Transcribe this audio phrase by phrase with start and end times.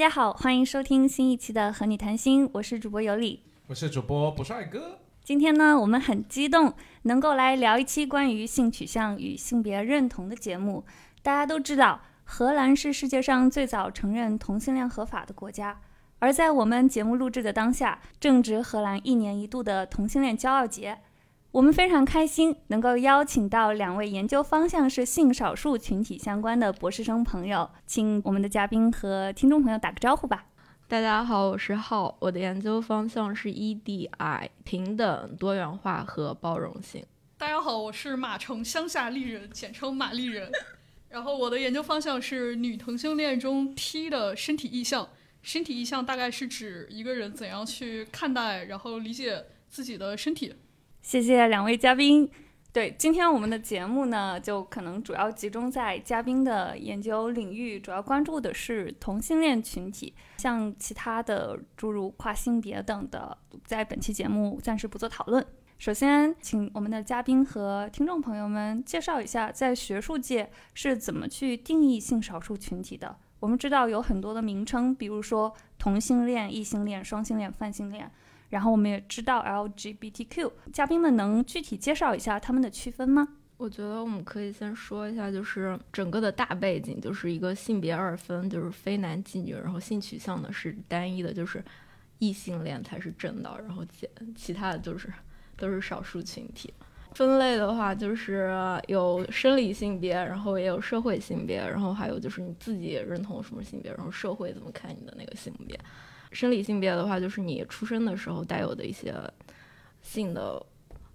[0.00, 4.98] 大家好，欢迎收听新一期的《和你谈心》，我是主播尤里，我是主播不帅哥。
[5.22, 6.72] 今天呢，我们很激动，
[7.02, 10.86] 能够来聊一期关于性取向与性别认同的节目。
[11.20, 15.78] 大家都知道，荷兰是世界上最早承认同性恋合法的国家，
[16.18, 20.98] 而在我们节目录制的当下，正值荷兰一年一度的同性恋骄傲节。
[21.52, 30.46] 我们非常开心能够邀请到两位研究方向是性少数群体相关的博士生朋友，请我们的嘉宾和听众朋友打个招呼吧。
[30.86, 37.04] 大家好，我是浩，我的研究方向是 EDI 平等、多元化和包容性。
[37.36, 40.52] 大家好，我是马城乡下丽人，简称马丽人。
[41.10, 45.08] 然后我的研究方向是女同性恋中 T 的身体意向。
[45.42, 50.54] 身体意向大概是指一个人怎样去看待，然后理解自己的身体。
[51.02, 52.30] 谢谢两位嘉宾。
[52.72, 65.44] 对，今天我们的节目呢，就可能主要集中在嘉宾的研究领域，主要关注的是同性恋群体，像其他的诸如跨性别等的，在本期节目暂时不做讨论。
[65.78, 73.16] 首先，请我们的嘉宾和听众朋友们介绍一下，在学术界是怎么去定义性少数群体的。
[73.40, 78.08] 我们知道有很多的名称，比如说同性恋、异性恋、双性恋、泛性恋。
[78.50, 83.26] 然后我们也知道 LGBTQ，嘉宾们能具体介绍一下他们的区分吗？
[83.56, 91.62] 我觉得我们可以先说一下，就是整个的大背景，就是一个性别二分，就是非男即女，然后性取向呢是单一的，就是
[92.18, 95.12] 异性恋才是正道，然后其其他的就是
[95.56, 96.72] 都是少数群体。
[97.14, 98.50] 分类的话，就是
[98.86, 105.78] 有生理性别，然后也有社会性别，然后还有就是你自己认同什么性别，然后社会怎么看你的那个性别。
[106.32, 109.14] 生理性别的话，就是你出生的时候带有的一些
[110.00, 110.64] 性的，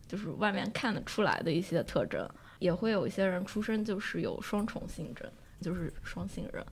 [0.08, 2.28] 就是外面看得出来的一些特征，
[2.60, 5.30] 也会有一些人出生就是有双重性征，
[5.62, 6.66] 就是双性人。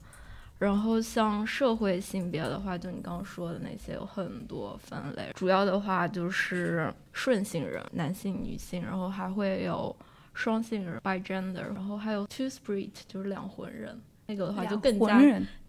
[0.58, 9.94] 然后像社会性别的话，就你刚刚说的那些有很多分类，主要的话就是顺性人，男性、女性，然后还会有
[10.32, 15.20] 双性人 （bi-gender），然后还有 two-spirit，就是两魂人，那个的话就更加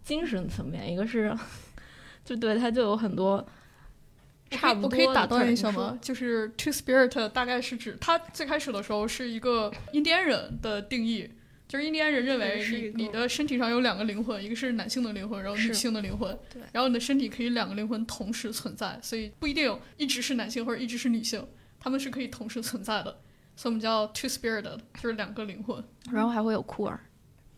[0.03, 1.35] 精神层面，一个是。
[2.25, 3.47] 就对它就有很多
[4.49, 4.89] 差不多。
[4.89, 5.97] 我可以打断一下吗？
[6.01, 11.29] 就是 two spirit 大概是指它最开始的时候是一个印第安人的定义，
[11.67, 21.47] 就是印第安人认为你你的身体上有两个灵魂，一个是男性的灵魂，然后女性的灵魂，对，然后你的身体可以两个灵魂同时存在，所以不一定一直是男性或者一直是女性，
[21.79, 23.19] 他们是可以同时存在的，
[23.55, 26.99] 所以我们叫 two spirit，就是两个灵魂，然后还会有酷儿。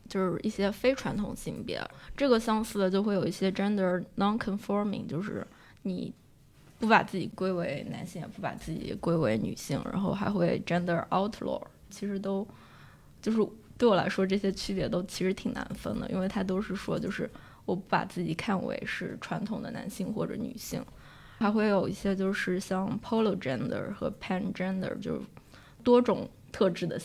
[0.08, 1.82] 就是一些非传统性别，
[2.16, 5.46] 这个相似的就会有一些 gender non-conforming，就是
[5.84, 6.14] 你
[6.80, 12.48] 不把自己归为男性，也不把自己归为女性，然后还会 gender outlaw，其实都
[13.22, 13.40] 就是
[13.78, 17.30] 对我来说这些区别都其实挺难分的，因为它都是说就是
[17.66, 20.84] 我不把自己看为是传统的男性或者女性，
[21.40, 25.22] 还会有一些就是像 polo gender 和 pan gender，就是
[25.84, 27.00] 多种特质的。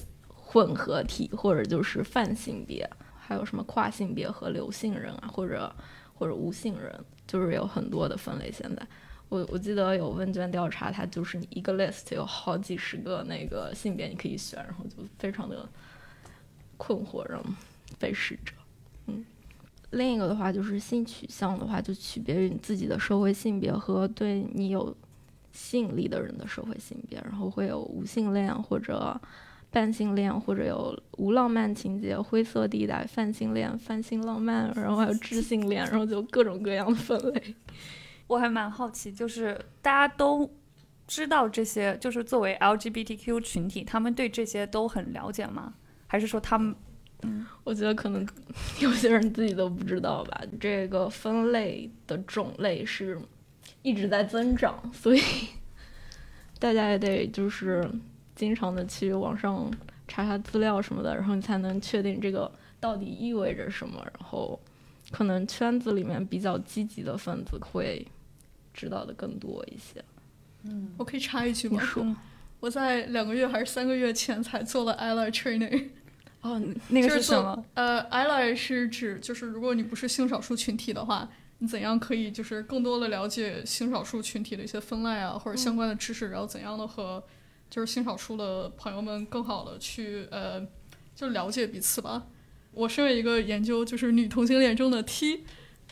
[0.53, 2.87] 混合体或者就是泛性别，
[3.19, 5.75] 还有什么跨性别和流性人啊，或者
[6.15, 6.95] 或者无性人，
[7.27, 8.53] 就是有很多的分类。
[8.53, 8.87] 现在
[9.31, 15.67] 我我记得有问卷调查，它就是你一个 list 有好几十个那个性别你可以选，然后就非常的
[16.77, 17.43] 困惑，让
[17.99, 18.53] 被试者。
[19.07, 19.25] 嗯，
[19.93, 24.95] 另一个的话就是性取向的话，就区别于你自己的社会性别和对你有
[25.51, 29.19] 吸引力的人的社会性别，然后会有无性恋或者。
[29.73, 37.55] 半性恋或者有无浪漫情节、灰色地带、泛性恋、泛性浪漫，然后还有知性恋，然后就各种各样的分类。
[38.29, 40.49] 我还蛮好奇，就是大家都
[41.07, 45.73] 知道这些，就是作为 LGBTQ 群体，他们对这些都很了解吗？
[46.07, 46.77] 还是说他们？
[47.23, 48.29] 嗯，我觉得可能
[48.81, 50.43] 有些人自己都不知道吧。
[50.61, 53.19] 这个分类的种类是
[53.81, 55.23] 一直在增长，所以
[56.59, 57.91] 大家也得就是。
[58.35, 59.71] 经常的去网上
[60.09, 62.51] 查查资料什么的，然后你才能确定这个
[62.81, 64.01] 到底意味着什么。
[64.03, 64.59] 然后，
[65.11, 68.07] 可能圈子里面比较积极的分子会
[68.73, 70.03] 知道的更多一些。
[70.65, 71.83] 嗯，我可以插一句吗？
[71.83, 72.17] 说，
[72.61, 75.91] 我在两个月还是三个月前才做了 ally training。
[76.41, 77.65] 哦，那个是什么？
[77.75, 81.29] 呃，ally 是指就是如果你不是性少数群体的话，
[81.59, 87.23] 你怎样可以就是更多的了解性少数群体的一些分类啊，或者相关的知识，然后怎样的和。
[87.73, 90.61] 就是性少数的朋友们更好的去呃，
[91.15, 92.27] 就了解彼此吧。
[92.73, 95.45] 我身为一个研究就是女同性恋中的 T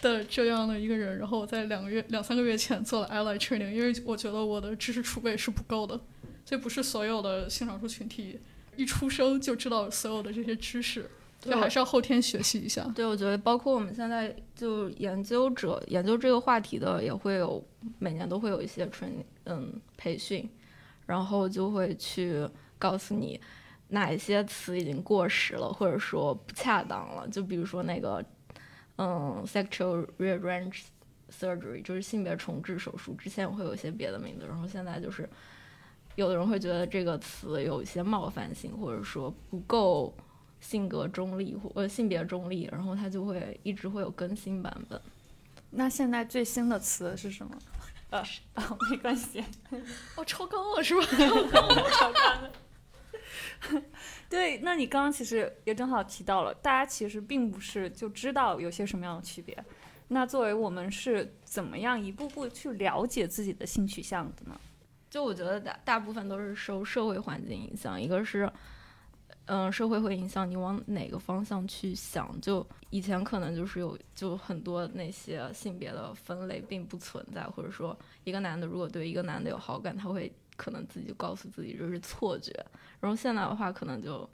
[0.02, 5.98] 的这样的一个人，然后我在两个月两三个月前做了 ally training，因为我觉得我的知识储备是不够的，
[6.44, 8.38] 所以不是所有的性少数群体
[8.76, 11.08] 一出生就知道所有的这些知识。
[11.40, 12.82] 就还是要后天学习一下。
[12.94, 17.64] 对，我觉得包括我们现在就研究者研究这个话题的，也会有
[17.98, 20.46] 每年都会有一些 training，嗯，培训，
[21.10, 22.48] 然后就会去
[22.78, 23.40] 告诉你
[23.88, 27.26] 哪一些词已经过时了，或者说不恰当了。
[27.28, 28.24] 就比如说那个，
[28.96, 30.84] 嗯，sexual rearrange
[31.30, 35.28] surgery，就是性别重置手术，之前会有一些别的名字，然后现在就是
[36.14, 40.14] 有的人会觉得这个词有一些冒犯性，或者说不够。
[40.60, 45.00] 性格中立或呃性别中立，然后它就会一直会有更新版本。
[45.70, 47.56] 那现在最新的词是什么？
[48.10, 48.20] 呃，
[48.54, 49.42] 啊，没关系。
[50.16, 51.02] 哦，超纲了是吧？
[51.02, 52.52] 超纲了。
[54.28, 59.56] 对，那你刚刚其实也正好提到了，大家其实并不是就知道有些什么样的区别。
[60.08, 64.60] 那作为我们是怎么样一步步去了解自己的性取向的呢？
[65.08, 68.50] 就我觉得大大部分都是受社会环境影响，一个是。
[69.52, 72.40] 嗯，社会会影响你往哪个方向去想。
[72.40, 82.52] 就以前可能就是有，就很多那些性别的分类并不存在，或者说一个男的如果对一个男的有好感，他会可能自己告诉自己这是错觉。
[83.00, 84.28] 然后现在的话，可能就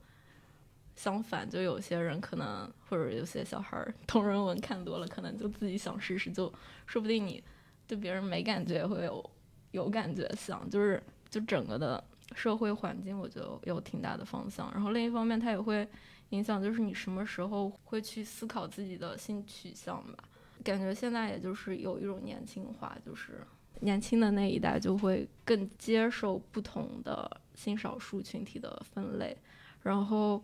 [0.96, 6.52] 相反，就有些人可能或者有些小孩儿同人文看多了，可能就自己想试试，就
[6.84, 7.42] 说不定你
[7.86, 9.30] 对别人没感觉会有
[9.70, 12.04] 有感觉，想就是就整个的。
[12.34, 15.88] 社会环境我觉得有挺大的方向，然后另一方面它也会
[16.30, 20.24] 影响，就是你什么时候会去思考自己的性取向吧。
[20.64, 23.40] 感觉现在也就是有一种年轻化，就是
[23.80, 29.36] 年轻的那一代就会更接受不同的性少数群体的分类，
[29.82, 30.42] 然后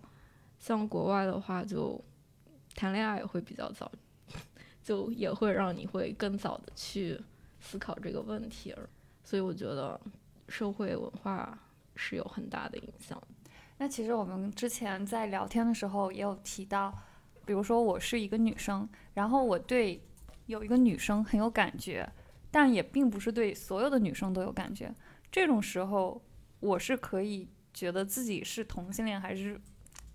[0.58, 2.00] 像国外的话，就
[2.76, 3.90] 谈恋爱也会比较早，
[4.84, 7.20] 就也会让你会更早的去
[7.60, 8.72] 思考这个问题，
[9.24, 10.00] 所以我觉得
[10.48, 11.58] 社会文化。
[11.96, 13.20] 是有很大的影响。
[13.78, 16.96] 那其实我们之前在聊天的时候也有提到，
[17.44, 20.00] 比如说我是一个女生，然后我对
[20.46, 22.08] 有一个女生很有感觉，
[22.50, 24.94] 但也并不是对所有的女生都有感觉。
[25.30, 26.22] 这种时候，
[26.60, 29.60] 我是可以觉得自己是同性恋，还是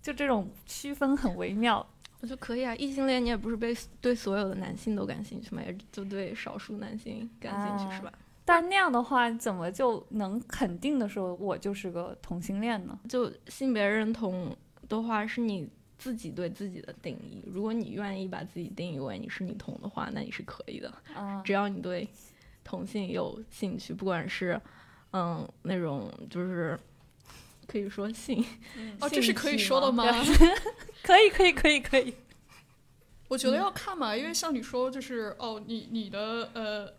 [0.00, 1.86] 就这种区分很微妙？
[2.20, 8.12] 我觉得可以啊，异性恋你也不是被对所有的男性都感兴趣嘛，也就对少数男性感兴趣是吧？
[8.50, 12.98] 但那样的话，怎么就能肯定的说，我就是个同性恋呢？
[13.06, 14.56] 就性别认同
[14.88, 15.68] 的话，是你
[15.98, 17.44] 自己对自己的定义。
[17.46, 20.90] 如果你愿意把自己定义为你是女同的话，那你是可以的。
[21.14, 22.08] 嗯，只要你对
[22.64, 24.58] 同性有兴趣，不管是
[25.12, 26.80] 嗯那种就是
[27.66, 28.42] 可以说性
[28.98, 30.06] 哦，这是可以说的吗？
[31.04, 32.14] 可以，可以，可以，可以。
[33.28, 36.97] 我觉得要看嘛，因为像你说，就是哦，你你的呃。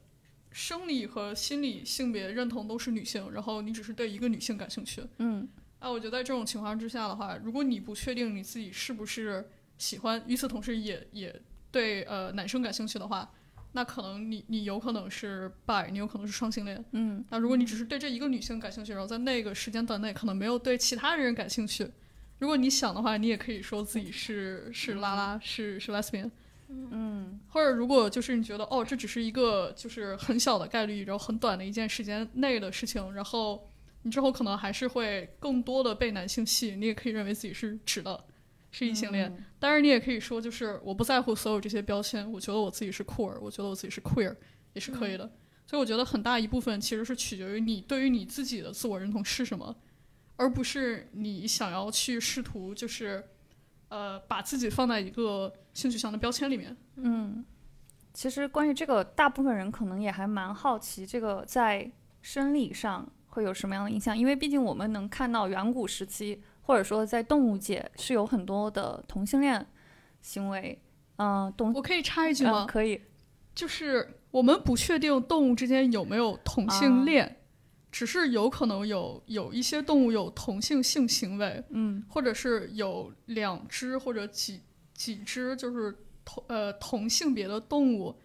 [0.52, 5.04] 生理和心理性别认同都是女性，然后你只是对一个女性感兴趣。
[5.18, 5.48] 嗯，
[5.80, 9.48] 啊，我觉得在这种情况之下的话，如果你不确定你自己是不是
[9.78, 11.42] 喜欢，与此同时也也
[11.72, 13.32] 对呃男生感兴趣的话，
[13.74, 16.84] 那可能你你有可能是 bi，你有可能是双性恋。
[16.94, 21.88] 嗯，那如果你只是对这一个女性感兴趣，然后在那个时间段内可能没有对其他人感兴趣，
[22.40, 26.32] 如果你想的话，你也可以说自己是是拉拉，是是 lesbian。
[26.72, 33.68] 嗯，或者如果就是你觉得哦，这只是一个就是很小的概率，然后很短的一件时间内的事情，然后
[34.04, 38.24] 你之后可能还是会更多的被男性吸引，你也可以认为自己是直的，
[38.70, 39.36] 是异性恋。
[39.58, 44.36] 当然，你也可以说就是我不在乎所有这些标签，我觉得我自己是酷儿，我觉得我自己是 queer
[44.74, 45.28] 也是可以的。
[45.66, 49.76] 所以我觉得很大一部分其实是取决于你对于你自己的自我认同是什么，
[50.36, 53.24] 而不是你想要去试图就是。
[53.90, 56.76] 呃，把自己放在一个性取向的标签里面。
[56.96, 57.44] 嗯，
[58.14, 61.92] 其实关于这个，大部分人可能也还蛮好奇，这个在
[62.22, 64.18] 生理上会有什么样的影响？
[64.18, 69.66] 因为毕竟我们能看到远古时期，或者说在动物界是有很多的同性恋
[70.22, 70.80] 行为。
[71.18, 72.66] 嗯，动我可以插一句吗？
[72.66, 73.02] 可以，
[73.56, 77.38] 就是我们不确定动物之间有没有同性恋。
[77.92, 84.62] 只是有可能有有一些动物有同性性行为，嗯，或者是有两只或者几
[84.94, 88.16] 几只就是同呃同性别的动物，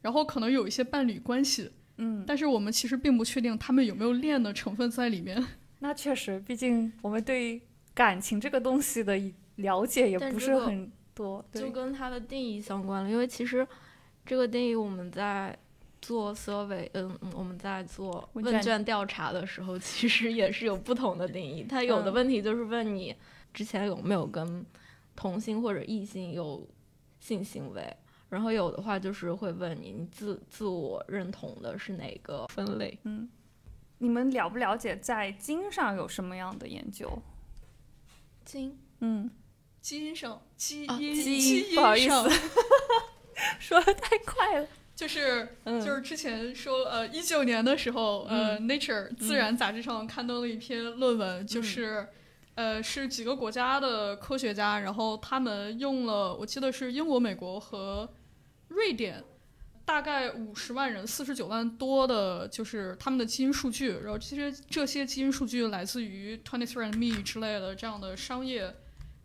[0.00, 5.44] 然后可能有一些伴侣关系，嗯，但是我们其实并不确定他们有没有恋的成分在里面。
[5.78, 7.62] 那确实，毕竟我们对
[7.94, 9.20] 感情这个东西的
[9.56, 13.10] 了解也不是很多，就跟它的定义相关了。
[13.10, 13.66] 因为其实
[14.26, 15.56] 这个定义我们在。
[16.02, 21.62] 做 survey，嗯嗯，我们在做问卷调查的时候，其实也是有不同的定义。
[21.62, 23.14] 它有的问题就是问你
[23.54, 24.66] 之前有没有跟
[25.14, 26.68] 同性或者异性有
[27.20, 27.96] 性行为，
[28.28, 32.98] 然后有的话就是会问你，你自自我认同的是哪个分类？
[33.04, 33.30] 嗯，
[33.98, 37.08] 你们了不了解在精上有什么样的研究？
[38.44, 39.30] 精，嗯，
[39.80, 42.28] 基因上基啊因基因因不好意思上
[43.60, 44.66] 说的太快了。
[44.94, 52.08] 就是嗯就是之前说呃一九年的时候，呃嗯，Nature 自然杂志上刊登了一篇论文，嗯就是。
[52.54, 58.06] 呃，是几个国家的科学家，然后他们用了，我记得是英国、美国和
[58.68, 59.24] 瑞典，
[59.86, 63.92] 大概五十万人，四十九万多的，就是他们的基因数据。
[64.04, 68.76] 然后其实这些基因数据来自于 Twenty Three and Me 之类的这样的商业，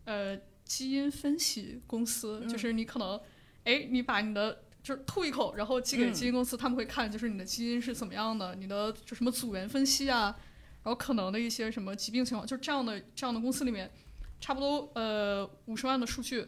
[0.06, 0.34] 呃，
[0.64, 2.40] 基因分析公司。
[2.42, 3.20] 嗯就是你可能，
[3.64, 10.34] 哎，你把你的就是吐一口，然后寄给嗯基因公司，他们会看就是你的基因是怎么样的，你的就什么组员分析啊，
[10.82, 13.90] 然后可能的一些什么疾病情况，就这样的这样的公司里面，
[14.40, 16.46] 差不多呃五十万的数据，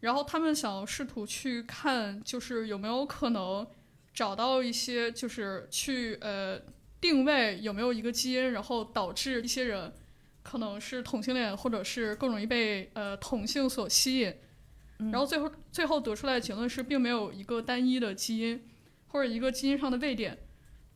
[0.00, 3.66] 然后他们想试图去看，就是有没有可能
[4.12, 6.60] 找到一些，就是去呃
[7.00, 9.90] 定位有没有一个基因，然后导致一些人
[10.42, 14.34] 可能是同性恋，或者是更容易被呃同性所吸引。
[15.10, 18.62] 然后最后最后得出来的结论是，并没有一个单一的基因
[19.08, 20.38] 或者一个基因上的位点，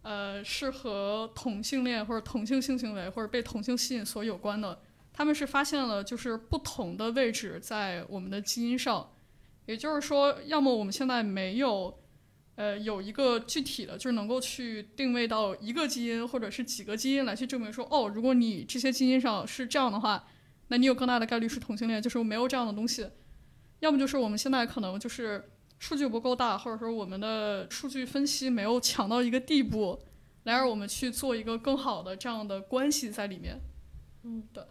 [0.03, 4.81] 呃，是和同性恋或者同性性行为或者被同性吸引所有关的。
[5.13, 9.13] 他们是发现了就是不同的位置在我们的基因上，
[9.65, 11.99] 也就是说，要么我们现在没有，
[12.57, 20.29] 呃，有一个具体的，就是能够去定位到一个基因或者是几个基因来去证明说，哦，如果你这些基因上是这样的话，
[20.69, 23.07] 那你有更大的概率是同性恋，就是没有这样的东西。
[23.81, 30.01] 要么就是我们现在可能就是数据不够大，或者说我们的数据分析没有强到一个地步，
[30.45, 33.61] 来让我们去做一个更好的这样的关系在里面。
[34.25, 34.65] 嗯，对，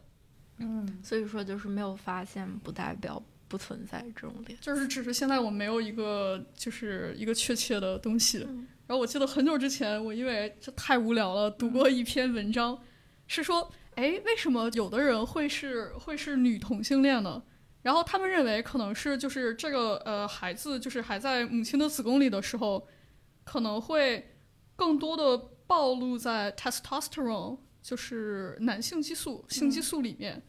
[0.59, 4.57] 嗯所以说就是没有发现，不代表不存在这种点。
[4.61, 8.45] 就是只是现在我没有一个就是一个确切的东西。
[8.47, 12.79] 嗯然后我记得很久之前，我因为这太无聊了，读过一篇文章，
[13.25, 17.41] 是说，哎，为什么有的人会是会是女同性恋呢？
[17.85, 22.87] 然后他们认为可能是就是这个呃孩子就是还在母亲的子宫里的时候，
[23.43, 24.37] 可能会
[24.75, 25.37] 更多的
[25.67, 30.41] 暴露在 testosterone，就是男性激素性激素里面。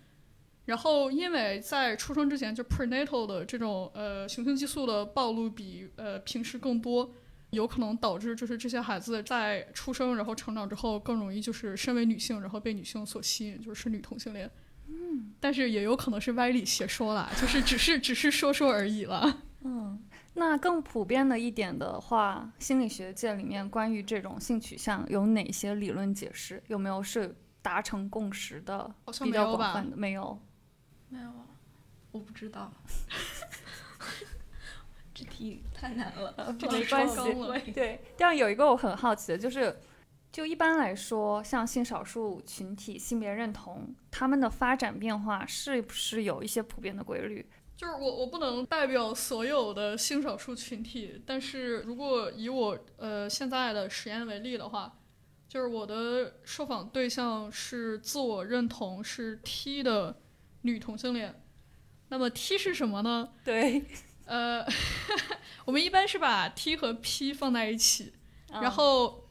[0.65, 7.13] 然后，因为在出生之前就 prenatal 的这种呃雄性激素的暴露比呃平时更多，
[7.51, 14.51] 有可能导致就是这些孩子在出生然后成长之后更容易就是身为女性，然后被女性所吸引，就是是女同性恋。
[14.89, 19.43] 嗯，但是也有可能是歪理邪说啦， 就是只是只是说说而已了。
[19.63, 20.01] 嗯，
[20.35, 26.63] 那更普遍的一点的话，心理学界里面关于这种性取向有哪些理论解释？
[26.69, 28.95] 有没有是达成共识的？
[29.05, 30.39] 好像比较没有吧广泛的没有。
[31.09, 31.47] 没有啊，
[32.13, 32.73] 我不知道。
[35.15, 39.75] 这题太难了，这没关系对，但是有一个我很好奇的，就是
[40.37, 47.49] 就一般来说，像性少数群体性别认同，他们的发展变化是不是有一些普遍的规律？
[47.75, 54.99] 就是我我不能代表所有的性少数群体，但是如果以我呃现在的实验为例的话，
[55.49, 60.21] 就是我的受访对象是自我认同是 T 的
[60.61, 61.43] 女同性恋。
[62.09, 63.31] 那么 T 是什么呢？
[63.43, 63.83] 对，
[64.27, 64.63] 呃，
[65.65, 68.13] 我们一般是把 T 和 P 放在一起，
[68.51, 69.26] 嗯然后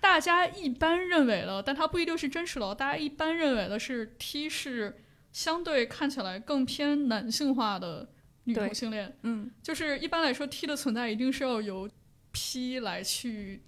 [0.00, 2.74] 大家一般认为的，但它不一定是真实的哦。
[2.74, 4.96] 大家一般认为的是 T 是
[5.32, 8.08] 相对看起来更偏男性化的
[8.44, 11.88] 女同性恋，嗯，就是一般来说 T 的存在一定是要由
[12.32, 13.62] P 来去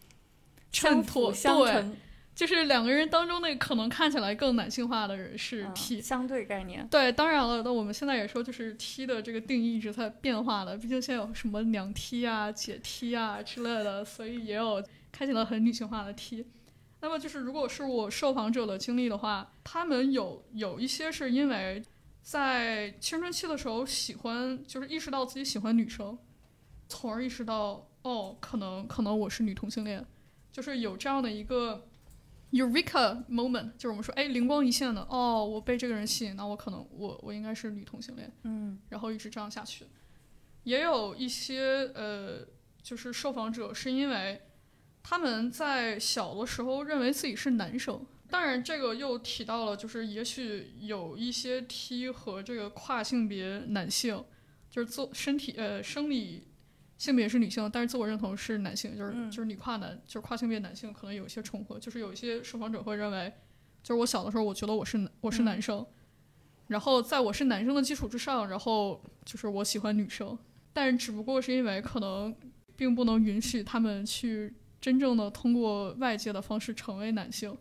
[0.72, 1.84] 衬托，对，
[2.34, 6.86] 就是两个人当中那可能看起来更男性化的人是嗯 T，、相对概念。
[6.88, 14.82] 对，当然了，那我们现在也说，就是 T 的这个定义一直在变化的，毕竟现在有什么娘 T 啊、姐 T 啊之类的，所以也有
[15.12, 16.46] 看起来很女性化的 T。
[17.02, 21.82] 那么就是，如果是我受访者的经历的话，他们有有一些是因为
[22.22, 26.18] 在青春期的时候喜欢，就是意识到自己喜欢女生，
[26.88, 30.06] 从而意识到哦，可能可能我是女同性恋，
[30.52, 31.88] 就是有这样的一个
[32.52, 39.86] eureka moment，就是我们说哎灵光一现的哦，我被这个人吸引，那我可能我我应该是女同性恋，嗯然后一直这样下去。
[40.64, 42.46] 也有一些呃，
[42.82, 44.42] 就是受访者是因为
[45.02, 48.04] 他们在小的时候认为自己是男生。
[48.28, 54.24] 当然，这个又提到了，就是也许有一些 T 和这个跨性别男性，
[54.70, 56.44] 就是做身体呃生理
[56.96, 63.32] 性别是女性，但是自我认同是男性，就是、嗯就是女跨男，就是跨性别男性可能有一些重合，就是有一些受访者会认为，
[63.82, 65.84] 就是我小的时候我觉得我是男我是男生，
[66.68, 70.38] 然后在我是男生的基础之上，然后就是我喜欢女生，
[70.72, 72.32] 但是只不过是因为可能
[72.76, 77.56] 并不能允许他们去真正的通过外界的方式成为男性，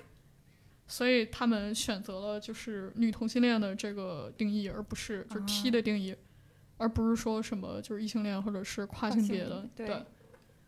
[0.87, 6.15] 所以他们选择了就是女同性恋的这个定义，而不是就是 T 的定义，
[6.77, 9.69] 而不是说什么就是异性恋或者是跨性别的。
[9.75, 10.05] 对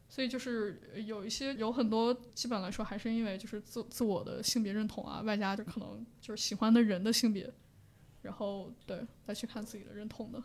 [0.09, 7.49] 所以就是有一些有很多，基本来说还是因为就是自自我的性别认同啊，外加就可能就是喜欢的人的性别，
[8.21, 10.43] 然后对再去看自己的认同的。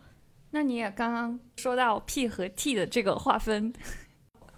[0.53, 3.75] 那你也刚刚说到 P 和 T 的这个划分，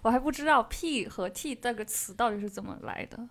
[0.01, 3.27] 我还不知道 P 和 T 这个词到底是怎么来的。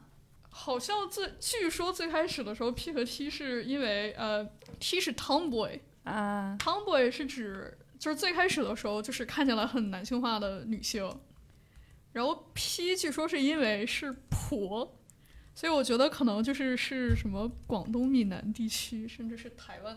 [0.50, 4.44] 好像最据说最开始的时候，P 和 T 是因为呃
[4.80, 11.08] ，T 是 tomboy，tomboy 啊，是指就是最开始的时候就是看起来很男性化的女性，
[12.12, 14.98] 然后 P 据说是因为是婆，
[15.54, 19.96] 所以我觉得可能就是是什么广东闽南地区，甚至是台湾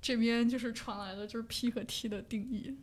[0.00, 2.76] 这边就是传来的就是 P 和 T 的定义。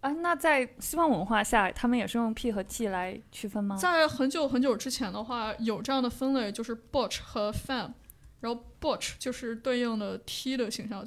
[0.00, 3.76] 啊，那在西方文化下，他们也是用 P 和 T 来区分吗？
[3.76, 7.92] 在很久很久之前的话，有这样的分类，就是 butch 和 femme，
[8.40, 11.06] 然后 butch 就是对应的 T 的形象。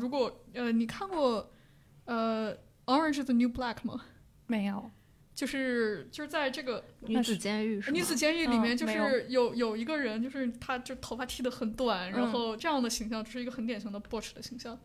[0.00, 1.50] 如果呃你看过
[2.04, 4.02] 呃《Orange is the New Black》吗？
[4.46, 4.90] 没有。
[5.36, 7.90] 就是就是在这个女子监狱是？
[7.90, 14.78] 女子监狱里面，就是有有一个人，就是他就头发剃得很短，然嗯后这样的形象就是一个很典型的 butch 的形象。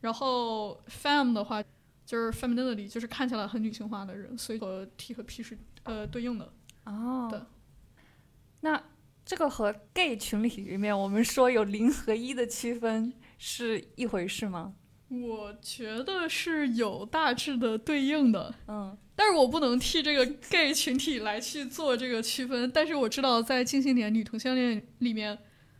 [0.00, 1.62] 然后 femme 的话，
[2.10, 6.52] 就是 femininity，就是看起来很女性化的人，所以和 T 和 P 是呃对应的。
[6.84, 7.40] 哦，对
[8.62, 8.82] 那
[9.24, 14.74] 这个和 gay 群体里面我们说有零和一的区分是一回事吗？
[15.06, 22.68] 我觉得是有大致的对应的，嗯，但是我不能替这个 gay 群体来去做这个区分。
[22.74, 25.38] 但是我知道在近些年女同性恋里面，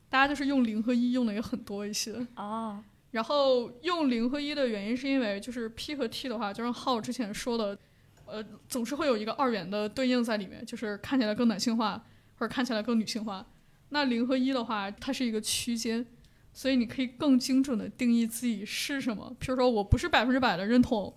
[0.08, 2.24] 大家就是用零和一用的也很多一些。
[2.36, 7.78] 哦，然后用零和一的原因是因为就是 P 和 T 的话，就像浩之前说的，
[8.26, 12.04] 呃，总是会有一个二元的对应在里面，就是看起来更男性化
[12.36, 13.44] 或者看起来更女性化。
[13.88, 16.06] 那零和一的话，它是一个区间，
[16.52, 19.36] 所以你可以更精准的定义自己是什么。
[19.40, 21.12] 譬如说我不是百分之百的认同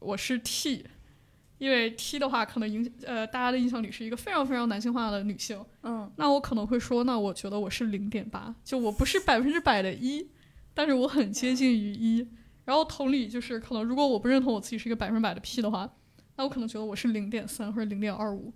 [0.00, 0.84] 我是 T，
[1.58, 10.28] 因为 T 的话可能影呃大家的印象里是一个非常非常男性化的女性，嗯，那我可能会说，那我觉得我是零点八，就我不是百分之百的一，
[10.78, 12.24] 但是我很接近于一。
[12.64, 15.92] 然后同理，就是可能如果我不认同我自己是一个百分百的 P 的话，
[16.36, 18.52] 那我可能觉得我是零点三或者零点二五。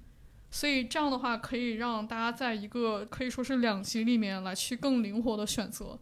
[0.49, 5.99] 所以这样的话，可以让大家在一个可以说是两极里面来去更灵活的选择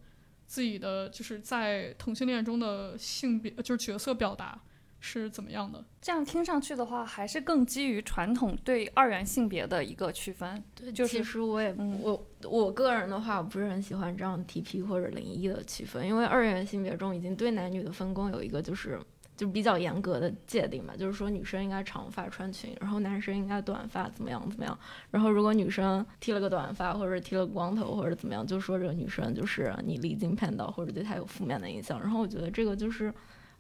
[0.47, 4.61] 自己的，就是在同性恋中的性别，就是角色表达
[4.99, 5.83] 是怎么样的。
[6.03, 10.63] 这样听上去的话，还是更基于传统对二元性别的一个区分。
[10.75, 18.99] 对，就是其实我也、嗯我我个人的话，我不是很喜欢这样 TP 或者零一的区分，因为二元性别中已经对男女的分工有一个就是
[19.37, 24.79] 就比较严格的界定嘛，就是说女生应该长发穿裙，然后男生应该短发，怎么样怎么样。
[25.11, 32.01] 然后如果女生剃了个短发，或者剃了光头，或者怎么样，就说这个女生就是你离经叛道，或者对她有负面的影响。
[32.01, 33.13] 然后我觉得这个就是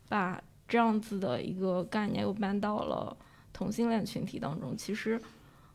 [0.08, 3.14] 把这样子的一个概念又搬到了
[3.52, 5.20] 同性恋群体当中，其实。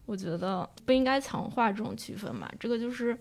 [0.05, 3.17] 我觉得不应该强化这种区分嘛，这个就是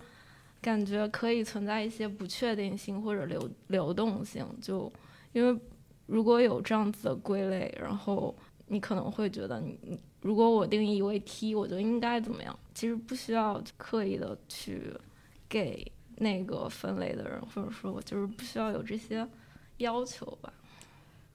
[0.60, 4.92] 感觉可以存在一些不确定性或者流流动性，就
[5.32, 5.60] 因为
[6.06, 8.34] 如果有这样子的归类，然后
[8.66, 12.58] 你可能会觉得你你如果我定义为 T，我就应该怎么样？
[12.74, 14.92] 其实不需要刻意的去
[15.48, 19.26] 给那个分类的人，或者说我就是不需要有这些
[19.78, 20.52] 要求吧。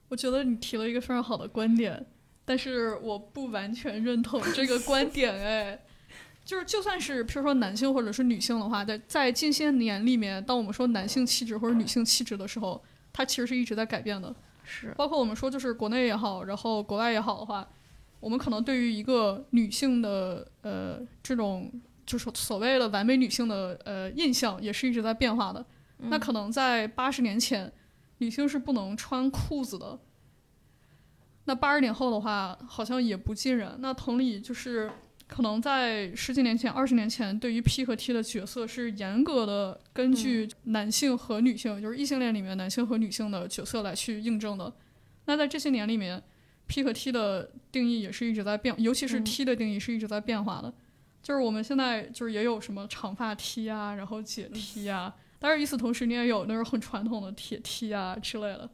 [0.08, 2.04] 我觉得你提了一个非常好的观点，
[2.50, 5.32] 但是我不完全认同这个观点。
[5.40, 5.80] 哎，
[6.44, 12.82] 就是就算是譬如说男性或者是女性的话，在在近些年里面，当我们说男性气质或者女性气质的时候，
[13.12, 14.34] 它其实是一直在改变的。
[14.64, 17.68] 是，包括我们说就是国内也好，然后国外也好的话，
[18.18, 21.70] 我们可能对于一个女性的呃这种
[22.04, 25.64] 就是所谓的完美女性的呃印象，也是一直在变化的。
[25.98, 27.72] 那可能在八十年前，
[28.18, 29.96] 女性是不能穿裤子的。
[31.50, 33.76] 那八十年后的话，好像也不尽然。
[33.80, 34.88] 那同理，就是
[35.26, 44.72] 可能在十几年前、二十年前，对于 P 和 T 的角色是严格的根据男性和女性，就是异性恋里面男性和女性的角色来去印证的。
[45.24, 46.22] 那在这些年里面
[46.68, 50.72] ，P 和 T 的定义也是一直在变，尤其是嗯 T 的定义是一直在变化的。
[51.20, 58.70] 就是我们现在就是也有什么长发 T 啊，然后姐 T 啊，但是与此同时，你也有那种很传统的铁 T 啊之类的。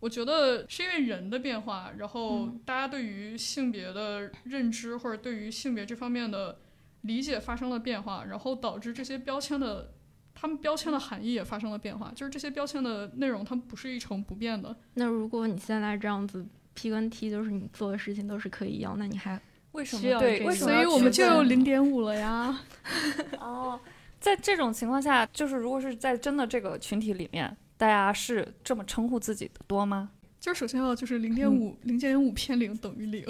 [0.00, 6.58] 我觉得是因为人的变化，然后嗯大家对于性别的认知或者对于性别这方面的
[7.02, 9.92] 理解发生了变化，然后导致这些标签的，
[10.34, 12.12] 他们标签的含义也发生了变化。
[12.14, 14.76] 就是这些标签的内容，它们不是一成不变的。
[14.94, 19.40] 那如果你现在这样子 P 跟 T 就是你做的事情都是可以一样，那你还
[19.72, 20.50] 为什么对？
[20.52, 22.60] 所以我们就有零点五了呀。
[23.40, 23.80] 哦，
[24.20, 30.10] 在这种情况下，就是如果是在真的这个群体里面，大家是这么称呼自己的多吗？
[30.38, 33.24] 就是首先要就是零点五零点五偏零等于零，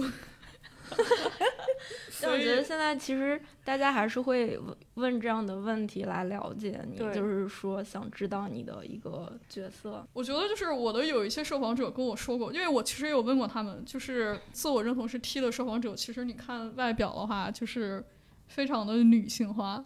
[2.20, 10.06] 但我觉得现在其实大家还是会问问这样的问题来了解你，就是说想知道你的一个角色。
[10.12, 18.04] 我觉得就是我的有一些受访者跟我说过，因为我其实也有问过他们，就是自我认同是 T 的受访者，其实你看外表的话，就是
[18.46, 19.82] 非常的女性化。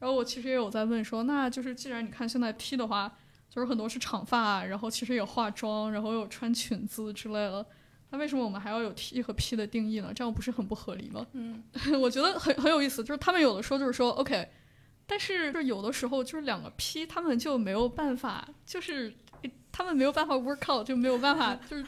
[0.00, 3.16] 然后我其实也有在问说，那就是既然你看现在 T 的话，
[3.52, 7.66] 就是很多是长发，然后其实也化妆，然后有穿裙子之类的，
[8.08, 10.10] 那为什么我们还要有 T 和 P 的定义呢？
[10.14, 11.26] 这样不是很不合理吗？
[11.32, 11.62] 嗯，
[12.00, 14.48] 我觉得很很有意思，就是他们有的说就是说 OK，
[15.06, 19.12] 但是就是有的时候就是两个 P 他们就没有办法，就是
[19.70, 21.84] 他们没有办法 work out，就没有办法就是。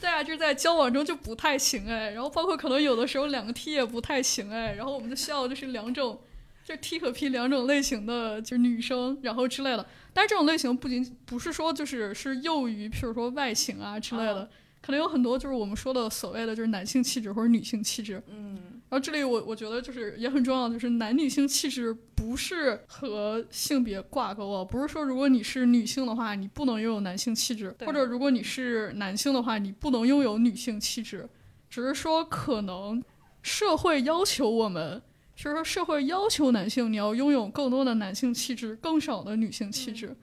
[0.00, 6.22] 对啊，就是在交往中就不太行哎，然后包括可能有的时候两个 T 也不太行哎，然后我们就需要就是两种，
[6.68, 9.86] 就 T 和 P 两种类型的就是女生，然后之类的。
[10.12, 14.46] 但是这种类型不仅不是说就是是囿于，譬如说外形啊之类的，
[14.82, 18.22] 可能有很多就是我们说的所谓的就是男性气质或者女性气质。
[18.28, 31.26] 嗯，然后这里我我觉得就是也很重要，就是男女性气质不是和性别挂钩啊，不是说如果你是女性的话，你不能拥有男性气质，或者如果你是男性的话，你不能拥有女性气质，
[31.70, 33.02] 只是说可能
[33.40, 35.00] 社会要求我们，
[35.38, 40.16] 就是说社会要求男性你要拥有更多的男性气质，更少的女性气质。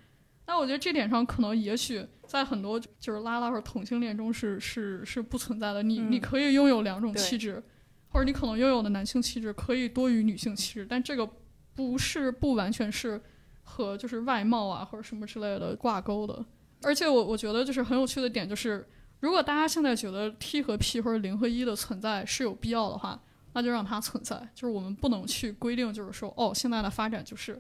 [0.46, 7.64] 那我觉得这点上可能也许在很多就是拉拉或者同性恋中是是是不存在的，你、嗯你可以拥有两种气质。
[8.10, 11.30] 或者你可能拥有的男性气质可以多于女性气质，但这个
[11.74, 13.22] 不是不完全是
[13.62, 16.46] 和就是外貌啊或者什么之类的挂钩的。
[16.82, 18.86] 而且我我觉得就是很有趣的点就是，
[19.22, 23.22] 如果大家现在觉得 T 和 P 或者零和一的存在是有必要的话，
[23.56, 24.38] 那就让它存在。
[24.54, 27.60] 就是我们不能去规定，就是说哦，现在的发展就是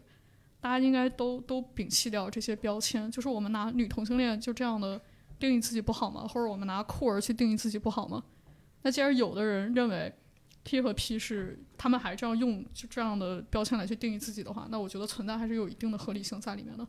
[0.59, 5.01] 大家应该都都摒弃掉这些标签，就是我们拿女同性恋就这样的
[5.39, 6.27] 定义自己不好吗？
[6.27, 8.23] 或者我们拿酷儿去定义自己不好吗？
[8.81, 10.13] 那既然有的人认为
[10.63, 16.85] T 和 P 是他们还这样用就这样的标签来去定义自己的话，那我觉得存在还是有一定的合理性在里面的。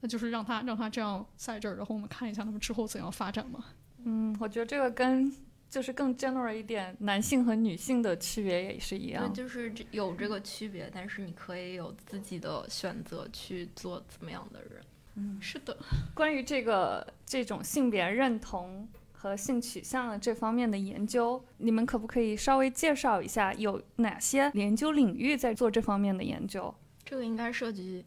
[0.00, 3.62] 那就是让他让他这样在这儿，然后我们看一下他们之后怎样发展嘛。
[4.04, 5.30] 嗯，我觉得这个跟
[5.70, 9.32] 就是更 general 一点，男性和女性的区别也是一对，样。
[9.32, 14.82] 就是这有这个区别，但是你可以有自己的选择去做怎么样的人。
[15.14, 15.76] 嗯，是的，
[16.12, 26.74] 关于这个这种性别认同和性取向的这方面的研究，你们可不可以稍微介绍一下有哪些研究领域在做这方面的研究？
[27.04, 28.04] 这个应该涉及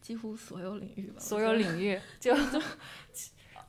[0.00, 1.20] 几乎所有领域吧？
[1.20, 1.58] 所有域。
[1.58, 2.34] 领 域就。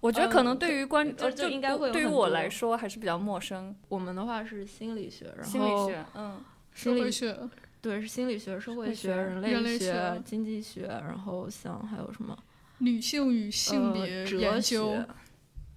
[0.04, 3.74] 我觉得可能对于观呃就应该会有对于我来说还是比较陌生。
[3.88, 12.38] 我们的话是心理学，然后心理学，嗯，社心理会学、对是心理学、社会学、人人类学学、经济学，然后像还有什么
[12.80, 15.08] 女性与性呃别哲研究，学，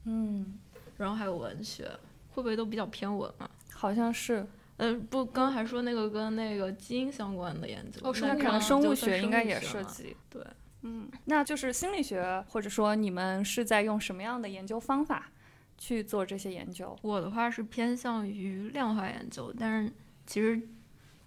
[0.07, 0.59] 嗯，
[0.97, 1.89] 然后还有文学，
[2.35, 3.49] 会不会都比较偏文啊？
[3.73, 4.45] 好像是。
[4.79, 10.15] 呃，不，刚还说那个跟那个基因相关的研究，哦生物那可能生物学应该也涉及。
[10.29, 10.43] 对，
[10.89, 15.29] 嗯，那就是心理学，或者说你们是在用什么样的研究方法
[15.77, 16.97] 去做这些研究？
[17.03, 19.93] 我的话是偏向于量化研究，但是
[20.29, 20.63] 其实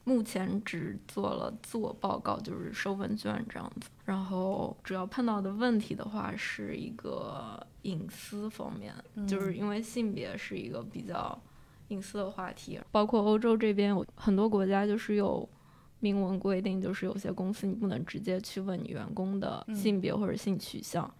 [0.06, 3.90] 目前只做了自我报告，就是收问卷这样子。
[4.06, 8.96] 然后主要碰到的问题的话，是一个隐私方面，
[9.28, 11.38] 就是因为性别是一个比较
[11.90, 15.50] 隐私的话题，包括欧洲这边有很多国家就是有。
[16.00, 21.12] 明文规定就是有些公司你不能直接去问你员工的性别或者性取向，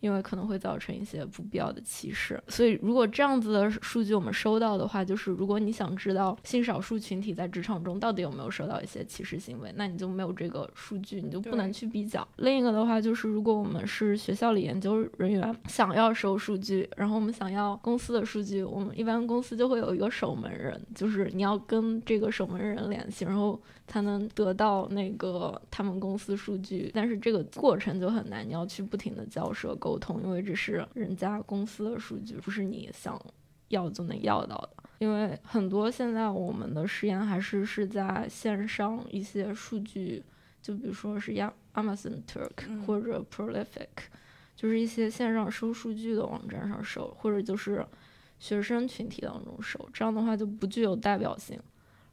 [0.00, 2.42] 因为可能会造成一些不必要的歧视。
[2.48, 12.26] 所以，如果这样子的数据我们收到的话，就是如果你想知道性少数群体在职场中到底有没有受到一些歧视行为，那你就没有这个数据，你就不能去比较。
[12.36, 33.20] 另一个的话就是，如果我们是学校里研究人员，想要收数据，然后我们想要公司的数据，我们一般公司就会有一个守门人，就是你要跟这个守门人联系，然后才能得到那个他们公司数据，但是这个过程就很难，你要去不停的交涉沟通，因为这是人家公司的数据，不是你想
[33.68, 34.70] 要就能要到的。
[34.98, 40.22] 因为很多现在我们的实验还是是在线上一些数据，
[40.62, 43.88] 就比如说是亚 Amazon Turk 或者 Prolific，、
[44.56, 47.86] 就是一些线上收数据的网站上收，或者就是
[48.38, 51.60] 学生群体当中收，这样的话就不具有代表性。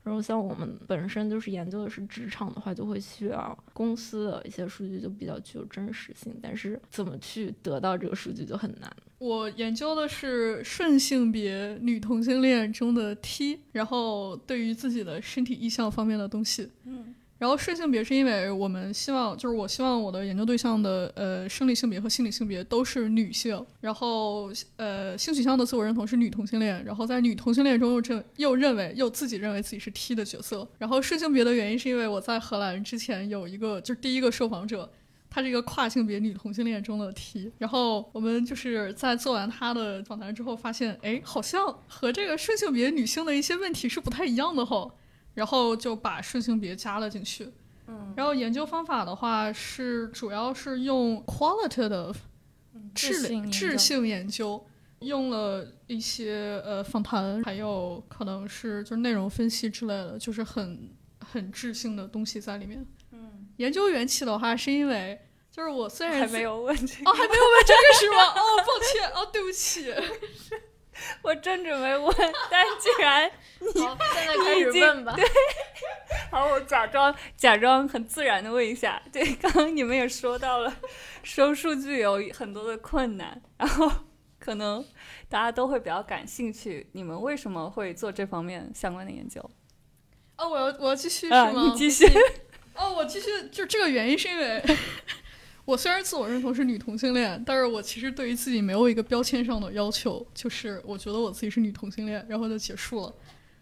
[0.03, 8.93] 然后像我们本身就是研究的是职场的话，就会需要公司的一些数据就比较具有真实性，但是怎么去得到这个数据就很难。
[9.19, 16.69] 我研究的是顺性别女同性恋中的 T，然后对于自己的身体意向方面的东西。
[16.83, 30.65] 嗯，然后顺性别是因为我们希望，就是我希望我的研究对象的呃生理性别和心理性别都是女性，然后呃性取向的自我认同是女同性恋，然后在女同性恋中又认又认为又自己认为自己是 T 的角色。
[30.77, 34.89] 然后顺性别的原因是因为我在荷兰之前有一个就是第一个受访者。
[35.29, 44.93] 她是一个跨性别女同性恋中的 T，然后我们就是在做完她的访谈之后，发现，哎，好像和这个顺性别女性的一些问题是不太一样的吼，
[45.33, 47.51] 然后就把顺性别加了进去。
[47.87, 52.15] 嗯，然后研究方法的话是主要是用 qualitative
[52.95, 54.65] 质性质性研究，
[54.99, 62.85] 用了一些呃访谈，还有可能是就是内容分析之类的，就是很很质性的东西在里面。
[63.11, 65.19] 嗯，研究缘起的话，是因为
[65.51, 68.23] 就是我虽然还没有问这个，哦，还没有问这个是吗？
[68.23, 69.93] 哦，抱歉，哦，对不起。
[71.21, 72.15] 我正准备问，
[72.49, 75.15] 但竟然你，现在开始问吧。
[76.31, 79.01] 好，我假装假装很自然的问一下。
[79.11, 80.75] 对，刚刚你们也说到了，
[81.23, 83.91] 收数据有很多的困难，然后
[84.39, 84.83] 可能
[85.29, 86.89] 大家都会比较感兴趣。
[86.93, 89.41] 你们为什么会做这方面相关的研究？
[90.37, 91.61] 哦，我要我要继续是啊，吗？
[91.63, 92.05] 你继续。
[92.75, 94.63] 哦，我继续，就这个原因是因为
[95.65, 103.13] 我虽然自我认同是女同性恋，但是我其实对于自己没有一个标签上的要求，就是我觉得我自己是女同性恋，然后就结束了。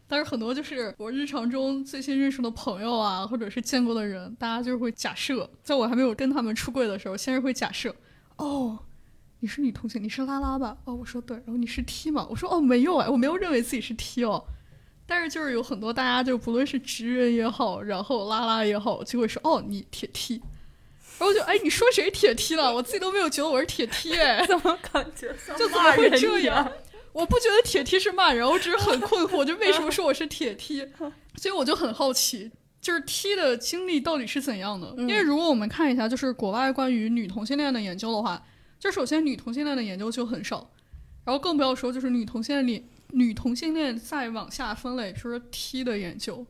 [0.08, 7.96] 但是很多就是我日常中最新认识的朋友啊，或者是见过的人，大家就会假设，在我还没有跟他们出柜的时候，先是会假设，
[8.38, 8.78] 哦，
[9.40, 10.76] 你是女同性，你是拉拉吧？
[10.86, 12.28] 哦，我说对，然后你是 T 吗？
[12.30, 14.44] 我说哦，没有哎，我没有认为自己是 T 哦。
[15.06, 20.42] 但是就是有很多大家就不论是直人也好，然后拉拉也好，就会说哦你铁 T，
[21.22, 22.74] 然后就哎你说谁铁梯了？
[22.74, 26.68] 我自己都没有觉得我是铁梯 哎，怎么感觉就怎么会这一样？
[27.14, 30.84] 我不觉得铁梯是骂人，我只是很困惑，就为什么说我是铁梯
[31.38, 32.50] 所以我就很好奇，
[32.82, 34.96] 就是 T 的经历到底是怎样的？
[34.98, 38.44] 因为如果我们看一下，就是国外关于女同性恋的研究的话，
[38.80, 40.72] 就首先女同性恋的研究就很少，
[41.24, 46.44] 然后更不要说就是女同性恋里女同性恋再往下分类，比如说 T 的研究。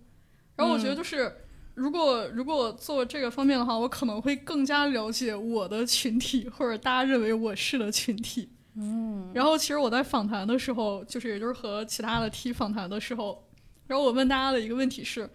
[0.55, 1.35] 然后我觉得就是。
[1.73, 8.49] 如果如果做这个方面的话，我可能会更加了解我的群体，或者大家认为我是的群体。
[8.75, 13.45] 嗯，然后其实我在访谈的时候，就是也就是和其他的 T 访谈的时候，
[13.87, 15.29] 然后我问大家的一个问题是，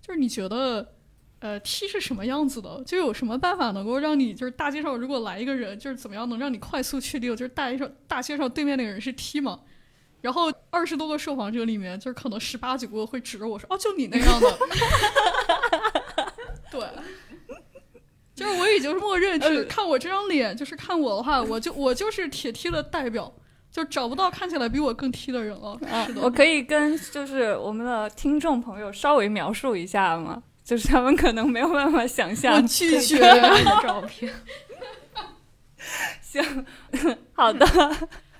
[0.00, 0.94] 就是你觉得，
[1.40, 2.82] 呃，T 是什么样子的？
[2.84, 9.60] 就有什么办法能够让你就是大街上如果来一个人，就是怎么样能让你快速确定，就是大街上大街上对面那个人是 T 吗？
[10.20, 14.58] 然后二十多个受访者里面，就是可能十八九个会指着我说：“哦，就你那样的。
[16.70, 16.80] ”对，
[18.34, 23.32] 就是我已经默认，就是看我这张脸，就是看我的话，我就我就是铁 T 的代表，
[23.70, 25.78] 就找不到看起来比我更 T 的人了。
[26.06, 30.42] 是的，我可以跟就是我们的听众朋友稍微描述一下吗？
[30.62, 32.66] 就是他们可能没有办法想我象。
[32.66, 33.16] 拒绝。
[33.16, 34.30] 你的照片，
[36.20, 36.66] 行，
[37.32, 37.66] 好的，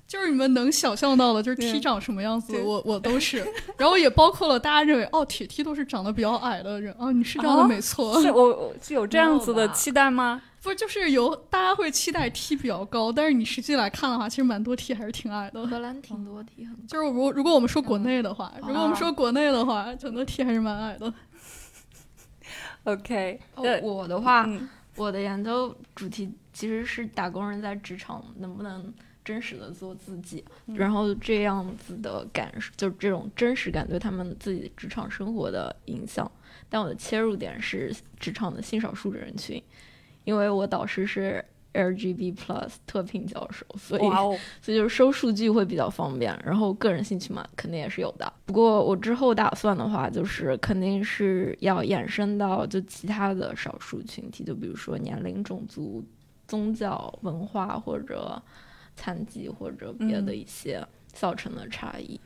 [0.09, 8.21] 就是你们能想象到的，就是对 T 长什么样子，我我都是， 然后也包括了大家认为哦，铁 T 都是长得比较矮的人啊，你是这样的，哦没错。
[8.23, 10.41] 是我我是有这样子的期待吗？
[10.63, 15.65] 不是就是有大家会期待 T 比较高，但是你实际来看的话，其实蛮多 T 还是挺矮的。
[15.67, 16.83] 荷兰挺多 T，很高。
[16.89, 21.13] 就是如如果我们说国内的话，嗯如果我们说国内的话，很多 T 还是蛮矮的。
[22.85, 28.93] OK，哦呃，我的话，嗯我的研究主题其实是打工人在职场能不能
[29.29, 36.31] 真实的做自己，嗯然后这样子的感受，就是这种真实感对他们自己职场生活的影响。
[36.71, 39.63] 但我的切入点是职场的性少数人群，
[40.25, 48.33] 因为我导师是 LGB Plus 特聘教授，所以哦，所以就是收数据会比较方便，然后个人兴趣嘛，肯定也是有的。
[48.47, 56.03] 不过我之后打算的话，就是肯定是要延伸到就其他的少数群体，就比如说年龄、种族、
[56.47, 58.43] 宗教、文化或者
[58.99, 62.21] 残疾或者别的嗯一些造成的差异。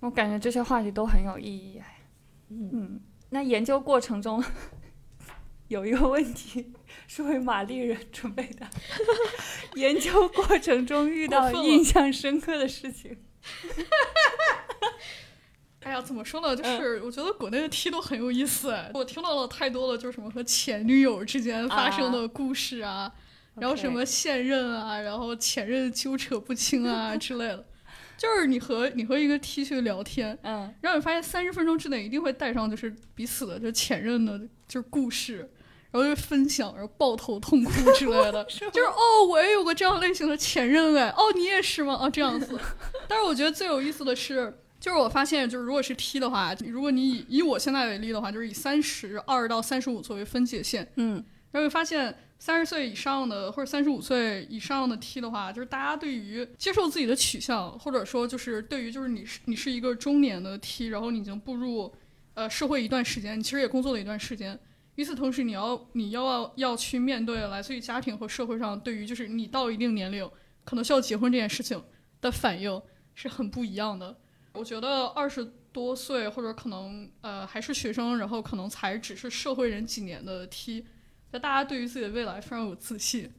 [0.00, 1.98] 我感觉这些话题都很有意义哎。
[2.48, 4.42] 嗯，嗯，那研究过程中
[5.68, 6.72] 有一个问题
[7.06, 8.66] 是为玛丽人准备的，
[9.76, 13.18] 研究过程中遇到印象深刻的事情。
[15.80, 16.56] 哎呀，怎么说呢？
[16.56, 23.12] 就是我觉得国内的 T 都很有意思哎，我听到了太多了，就是什么和前女友之间发生的故事啊，
[23.60, 27.64] 然后什么现任啊，然后前任纠扯不清啊 之类的。
[28.16, 35.48] 就是你和你和一个 T 去聊天，嗯然后你发现三十分钟之内一定会带上就是彼此的就前任的就是故事，
[35.92, 41.94] 然后就分享，然后抱头痛哭之类的， 就是哦，我也有个这样类型的前任哎，哦，你也是吗？
[41.94, 42.58] 啊，这样子。
[43.06, 61.92] 但是我觉得最有意思的是，就是我发现，就是如果是 T 的话，如果你以以我现在为例的话，就是以三十二到三十五作为分界线，嗯然后会发现三十岁以上的或者三十五岁以上的 T 的话，就是大家对于接受自己的取向，或者说就是对于就是你是你是一个中年的 T，然后你已经步入
[62.34, 64.58] 呃社会一段时间，你其实也工作了一段时间。
[64.94, 70.28] 与此同时，你要你要要去面对来自于家庭和社会上对于就是你到一定年龄
[70.64, 71.80] 可能需要结婚这件事情
[72.20, 72.82] 的反应
[73.14, 74.16] 是很不一样的。
[74.54, 80.84] 我觉得二十多岁或者可能呃还是学生，然后可能才只是社会人几年的 T，
[81.32, 83.30] 就大家对于自己的未来非常有自信，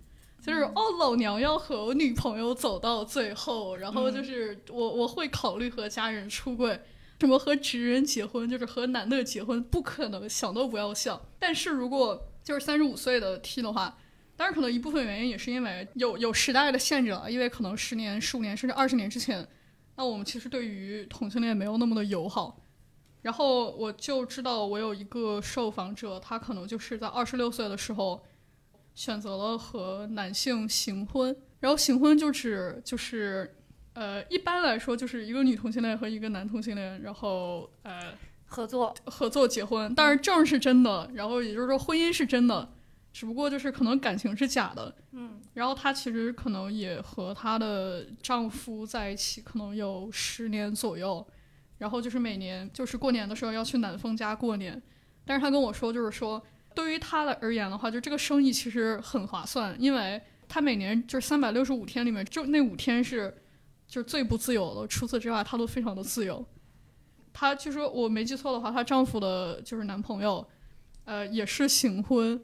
[0.41, 6.79] 就是、哦，老娘要和我女朋友走到最后，然后就是我我会考虑和家人出柜，
[7.19, 11.19] 什么和直人结婚，就是和男的结婚，不可能，想都不要想。
[11.39, 13.97] 但是如果就是三十五岁的 T 的话，
[14.37, 19.45] 当然可能一部分原因也是因为有有时代的限制了，因为可能十年、十五年甚至二十年之前，
[19.97, 22.61] 那我们其实对于同性恋没有那么的友好。
[23.21, 28.23] 然后我就知道，我有一个受访者，他可能就是在二十六岁的时候
[28.95, 33.55] 选择了和男性行婚，然后行婚就指就是
[33.93, 38.13] 呃，一般来说就是一个女同性恋和一个男同性恋，然后呃
[38.45, 42.71] 合作，合作结婚，但是证是真的，然后也就是说婚姻是真的，
[43.11, 44.95] 只不过就是可能感情是假的。
[45.11, 51.27] 嗯然后她其实可能也和她的丈夫在一起，可能有十年左右。
[51.79, 54.79] 然后就是每年就是过年的时候要去男方家过年，
[55.25, 56.39] 但是她跟我说，就是说
[56.75, 63.35] 对于她的而言的话，就这个生意其实很划算，因为她每年就是三百六十五天里面，就那五天是
[63.87, 66.45] 就是最不自由的，除此之外她都非常的自由。
[67.33, 70.45] 她就说我没记错的话，她丈夫的就是男朋友，
[71.05, 72.39] 呃，也是行婚，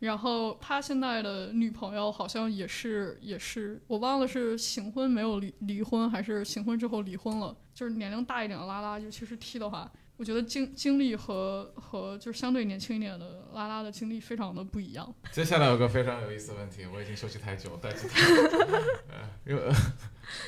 [0.00, 7.56] 然后他现在的女朋友好像也是也是，我忘了是行婚没有离离婚，还是行婚之后离婚了。
[7.74, 15.14] 就是年龄大一点的拉拉，尤其是 T 的话，我觉得经经历和和就是相对年轻一点的拉拉的经历非常的不一样。
[15.30, 18.08] 接下来有个非常有意思的问题，我已经休息太久，但是
[19.10, 19.62] 呃，因为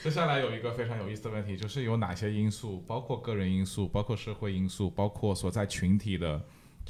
[0.02, 6.40] 接下来有一个非常有意思的问题，就是有哪些因素，包括个人因素，包括社会因素，包括所在群体的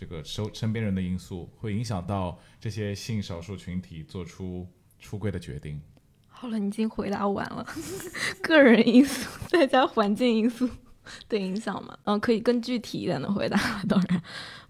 [0.00, 4.66] 这个身身边人的因素，会影响到这些性少数群体做出
[4.98, 5.78] 出柜的决定。
[6.26, 7.66] 好了，你已经回答完了，
[8.40, 10.66] 个人因素再加环境因素
[11.28, 11.98] 的影响嘛？
[12.04, 13.58] 嗯，可以更具体一点的回答。
[13.86, 14.22] 当然，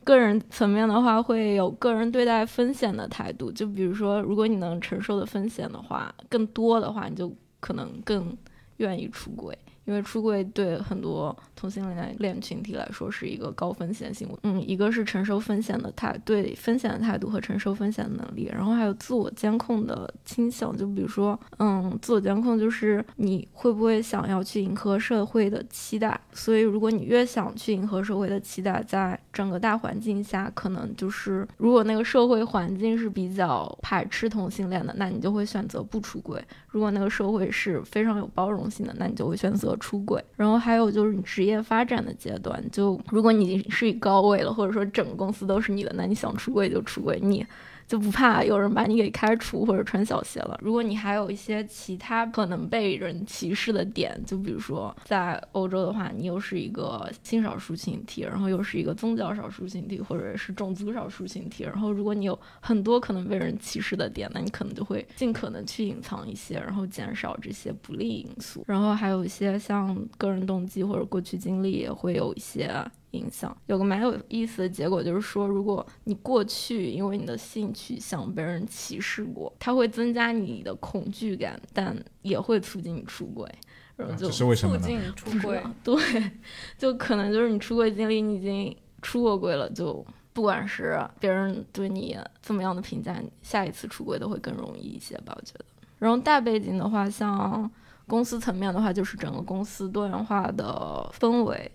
[0.03, 3.53] 个人层面的话，会有个人对待风险的态度。
[3.53, 8.37] 就比如说，如果你能承受的风险的话更多的话，你就可能更
[8.79, 9.57] 愿意出轨。
[9.91, 14.37] 因为出柜对很多同性恋恋群体来说是一个高风险行为。
[14.45, 20.77] 嗯，一个是承受风险的态，对风险的态度和承受风险的能力，然后还有自我监控的倾向。
[20.77, 26.21] 就比如说，嗯，自我监控就是你会不会想要去迎合社会的期待。
[26.33, 36.41] 所以，如果你越想去迎合社会的期待，在整个大环境下，可能就是如果那个社会环境是比较排斥同性恋的，那你就会选择不出轨。
[36.69, 40.23] 如果那个社会是非常有包容性的，那你就会选择出轨。
[40.37, 47.45] 然后还有就是你职业发展的阶段，就如果你已经是以高位了，或者说整个公司都是你的，那你想出轨就出轨，你
[47.91, 50.57] 就不怕有人把你给开除或者穿小鞋了。
[50.63, 68.63] 如果你还有一些其他可能被人歧视的点，就比如说在欧洲的话，你又是一个性少数群体，然后又是一个宗教少数群体，或者是种族少数群体，然后如果你有很多可能被人歧视的点，那你可能就会尽可能去隐藏一些，然后减少这些不利因素。
[68.69, 72.73] 然后还有一些像个人动机或者过去经历也会有一些
[73.13, 73.57] 影响。
[73.67, 83.49] 有个蛮有意思的结果就是说，如果你过去因为你的性取向被人歧视过，它会增加你的恐惧感，但也会促进你出轨。
[83.97, 84.79] 然后就这是为什么？
[84.79, 86.31] 促进出轨， 对，
[86.79, 95.65] 就可能就是你出轨经历，你已经出过轨了，就不管是别人对你怎么样的评价，你下一次出轨都会更容易一些吧，我觉得。
[95.99, 97.71] 然后大背景的话，像
[98.07, 101.71] 公司层面的话，就是整个公司多元化的氛围，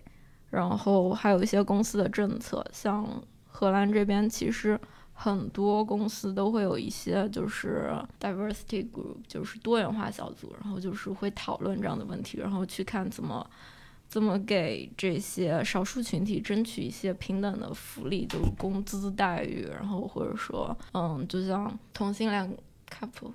[0.56, 3.06] 然后还有一些公司的政策，像
[3.48, 4.80] 荷兰这边其实。
[5.18, 7.90] 很多公司都会有一些就是
[8.20, 13.50] diversity group，就是多元化小组，然后就是会讨论这样的问题，然后去看怎么
[14.10, 22.58] 怎么给这些少数群体争取一些平等的福利，就是工资待遇，然后或者说，嗯，就像同性恋
[22.90, 23.32] couple，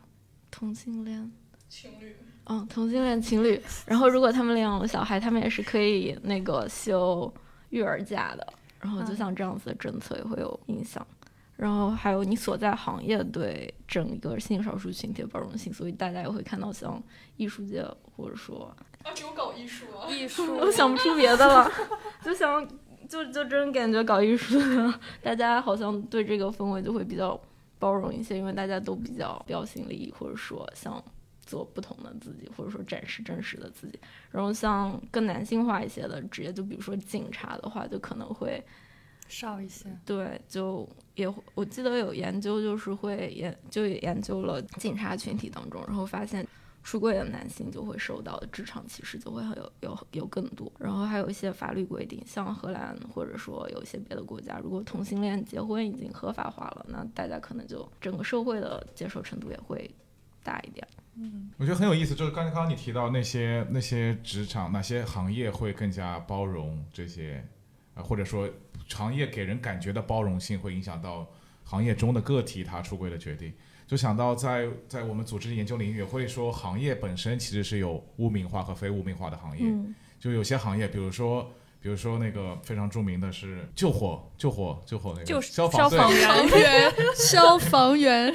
[0.50, 1.32] 同性恋
[1.66, 2.14] 情侣，
[2.50, 7.32] 嗯，同性恋情侣，然后如果他们领养了小孩，他们也是可以那个休
[7.68, 8.44] 育儿假的，
[8.80, 11.06] 然后就像这样子的政策也会有影响。
[11.54, 17.00] 然后还有你所在行业对整个性少数群体的包容性，所以大家也会看到像
[17.36, 17.86] 艺术界
[18.16, 18.74] 或者说
[19.04, 20.10] 啊，只有搞艺术啊。
[20.10, 21.70] 艺术，我想不出别的了，
[22.24, 22.66] 就想
[23.08, 24.92] 就就真感觉搞艺术的，
[25.22, 27.40] 大家好像对这个氛围就会比较
[27.78, 31.00] 包容一些，因为大家都比较标新立异，或者说想
[31.50, 33.98] 做不同的自己，或者说展示真实的自己。
[34.30, 38.64] 然后像更男性化一些的职业，就比如说警察的话，就可能会
[39.26, 39.86] 少一些。
[40.06, 46.46] 对，就也会我记得有研究，就是会研就也研究了警察群体当中，然后发现
[46.84, 50.72] 出柜的男性就会受到的职场歧视就会有有有更多。
[50.78, 59.90] 然后还有一些法律规定，像荷兰或者说有一些别的国家，如果同性恋结婚已经合法化了，那大家可能就整个社会的接受程度也会
[60.42, 60.86] 大一点。
[61.16, 67.44] 嗯我觉得很有意思，就是刚才刚刚你提到那些那些职场哪些行业会更加包容这些，
[67.94, 68.48] 呃，或者说
[68.88, 71.28] 行业给人感觉的包容性会影响到
[71.64, 73.52] 行业中的个体他出柜的决定。
[73.86, 79.64] 就想到在在我们组织研究领域也会说，行业本身其实是有污名化和非污名化的行业。
[79.64, 81.50] 嗯就有些行业，比如说
[81.80, 88.34] 比如说那个非常著名的是救火救火救火那个就是消防消防对消防员，消防员，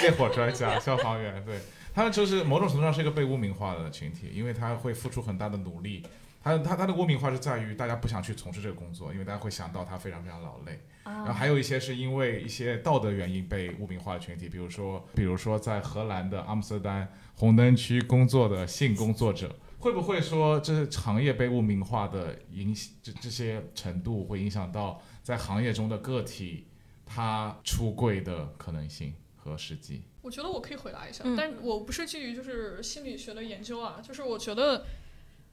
[0.00, 1.58] 灭火专家、消防员，对。
[1.94, 6.04] 他们就是某种程度上是一个被污名化的群体，因为他会付出很大的努力。
[6.40, 10.78] 他他他的污名化是在于大家不想去从事这个工作，因为大家会想到他非常非常劳累。
[11.02, 26.66] 然后啊，还有一些是因为一些道德原因被污名化的群体，比如说比如说在荷兰的阿姆斯特丹红灯区工作的性工作者，会不会说这行业被污名化的影这这些程度会影响到在行业中的个体
[27.06, 30.02] 他出柜的可能性和时机？
[30.20, 34.84] 我觉得我可以回答一下，嗯但我不是基于就是心理学的研究啊，就是我觉得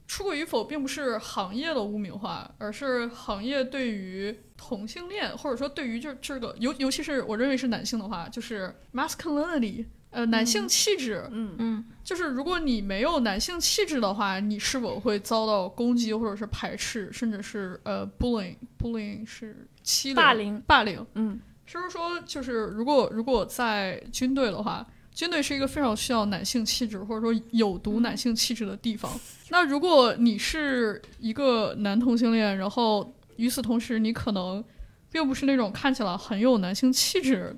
[0.06, 11.54] 出轨与否并不是行业的污名化，而是行业对于同性恋或者说对于就这个尤尤其是我认为是男性的话，就是 masculinity，呃，男性气质，嗯。
[11.58, 11.84] 嗯。
[12.02, 20.14] 就是如果你没有男性气质的话，你是否会遭到攻击或者是排斥，甚至是呃 bullying，bullying 是欺凌？
[20.14, 21.06] 霸凌，霸凌。
[21.14, 21.40] 嗯。
[21.64, 29.10] 是不是说，就是如果如果在军队的话，军队是一个非常需要男性气质或者说有毒男性气质的地方。
[29.50, 34.62] 那如果你是一个男同性恋，然后与此同时你可能
[35.10, 37.56] 并不是那种看起来很有男性气质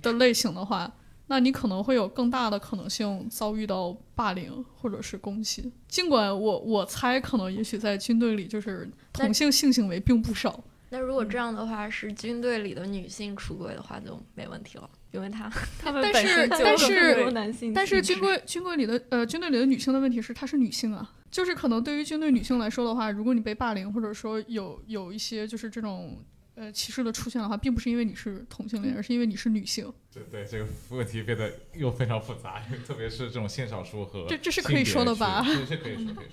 [0.00, 0.90] 的类型的话，
[1.28, 5.72] 那你可能会有更大的可能性遭遇到霸凌或者是攻击。
[5.88, 10.62] 尽管我我猜，可能也许在军队里，就是同性性行为并不少。
[10.90, 15.50] 那如果这样的话，是军队里的女性出轨的话就没问题了，因为她
[15.82, 26.18] 他们但是本身就但是男性，但是军规军规里的呃军队里的女性的问题是，她是女性啊，就是可能对于军队女性来说的话，如果你被霸凌或者说有有一些就是这种
[26.56, 29.90] 呃歧视的出现的话，并不是因为你是同性恋，而是因为你是女性。
[30.12, 36.32] 对对，这个问题变得又非常复杂， 特别是这种性少数和这这是可以说的吧性别是是可以说 可以说，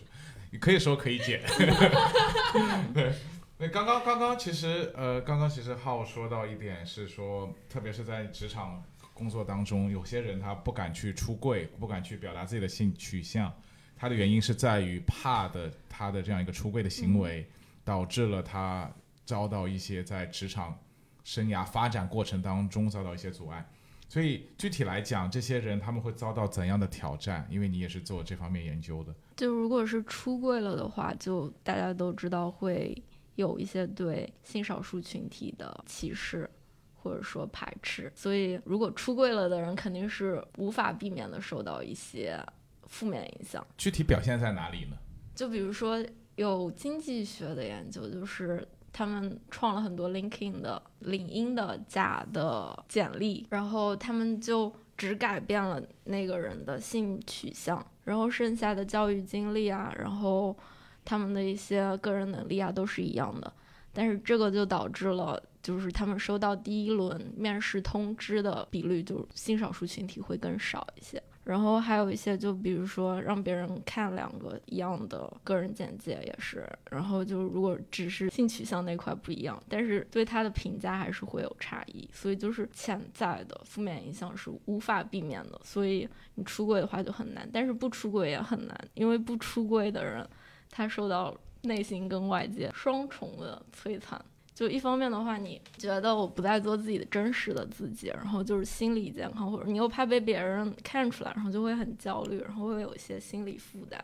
[0.51, 1.41] 你可以说可以减。
[2.93, 3.13] 对，
[3.57, 8.82] 那刚刚刚刚其实呃，刚刚其实浩说到一点是说，特别是在职场
[9.13, 13.53] 工作当中，有些人他不敢去出柜，不敢去表达自己的性取向，
[13.97, 17.45] 他的原因是在于怕的他的这样一个出柜的行为，
[17.84, 18.89] 导致了他
[19.26, 20.78] 遭到一些在职场
[21.24, 23.69] 生涯发展过程当中遭到一些阻碍。
[24.09, 27.47] 所以具体来讲，这些人他们会遭到怎样的挑战？
[27.49, 29.15] 因为你也是做这方面研究的。
[29.36, 32.95] 就如果是出柜了的话，就大家都知道会
[33.36, 36.47] 有一些对性少数群体的歧视，
[36.93, 38.11] 或者说排斥。
[38.13, 42.39] 所以，如果出柜了的人，肯定是无法避免的受到一些
[42.86, 43.65] 负面影响。
[43.78, 44.97] 具体表现在哪里呢？
[45.34, 46.05] 就比如说
[46.36, 60.56] 有经济学的研究，就是他们创了很多 LinkedIn 的领英的假的简历，然后他们就只改变了那个人的性取向，然后剩下的教育经历啊，然后
[61.04, 63.52] 他们的一些个人能力啊都是一样的，
[63.91, 65.41] 但是这个就导致了。
[65.64, 71.24] 就是他们收到第一轮面试通知的比率，就性少数群体会更少一些。
[71.44, 85.60] 然后还有一些，就比如说让别人看两个一样的个人简介也是，然后就如果只是性取向那块不一样，但是对他的评价还是会有差异，所以就是潜在的负面影响是无法避免的。
[85.64, 90.28] 所以你出柜的话就很难，但是不出柜也很难，因为不出柜的人
[90.70, 94.24] 他受到内心跟外界双重的摧残。
[94.54, 103.99] 就一方面的话，你觉得我不再做自己的真实的自己，然后就是心理健康，或者你又怕被别人看出来，然后就会很焦虑，然后会有一些心理负担，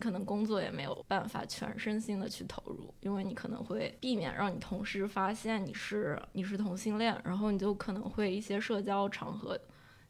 [0.00, 9.56] 可能工作也没有办法全身心的去投入，因为你可能会避免让你同事发现你是你是同性恋，然后你就可能会一些社交场合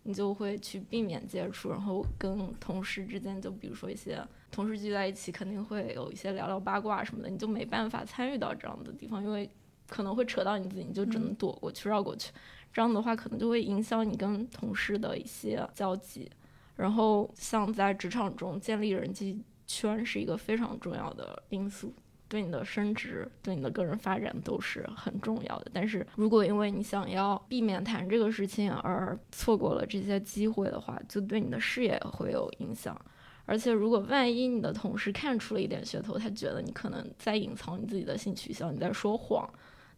[0.05, 9.49] 你就会去避免接触，然后跟同事之间，就比如说一些同事聚在一起，肯定会有一些聊聊八卦什么的，你就没办法参与到这样的地方，因为
[9.89, 12.33] 可能会扯到你自己，你就只能躲过去、绕过去。
[12.73, 16.31] 这样的话，可能就会影响你跟同事的一些交集。
[16.77, 21.95] 然后，像在职场中建立人际圈是一个非常重要的因素。
[22.27, 25.71] 对你的升职、对你的个人发展都是很重要的。
[25.73, 32.99] 但是如果因为你想要避免谈这个事情而错过了这些机会的话，就对你的事业会有影响。
[33.47, 39.49] 而且如果万一你的同事看出了一点噱头，他觉得你可能在隐藏你自己的性取向，你在说谎，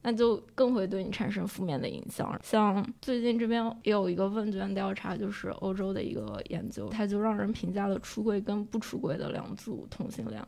[0.07, 2.39] 那就更会对你产生负面的影响。
[2.41, 10.41] 像最近这边也有一个问卷调查，就是欧洲的一个研究，他就让人评价了出柜跟不出柜的两组同性恋。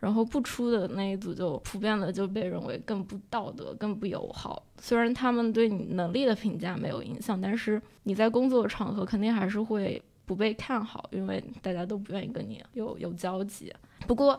[0.00, 4.62] 然后不出的那一组就普遍的就被认为更不道德、更不友好。
[4.78, 13.72] 虽然他们对你能力的评价没有影响，但是你在工作场合肯定还是会不被看好，因为大家都不愿意跟你有有交集。
[14.06, 14.38] 不过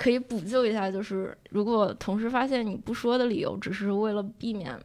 [0.00, 4.80] 可以补救一下，就是如果同事发现你不说的理由只是为了避免。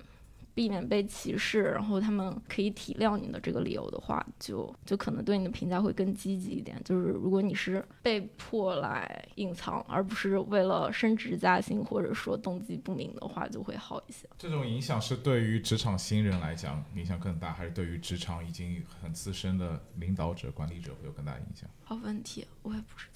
[0.55, 6.81] 避免被歧视，然后他们可以体谅你的这个理由的话，就就可能对你的评价会更积极一点。
[6.85, 14.29] 就是如果你是被迫来隐藏，而不是为了升职加薪或者说动机不明的话，就会好一些。
[14.37, 21.69] 这种影响是对于职场新人来讲影响更大，还是对于职场已经很资深的领导者、管理者会有更大影响？
[21.83, 23.14] 好问题，我也不知道。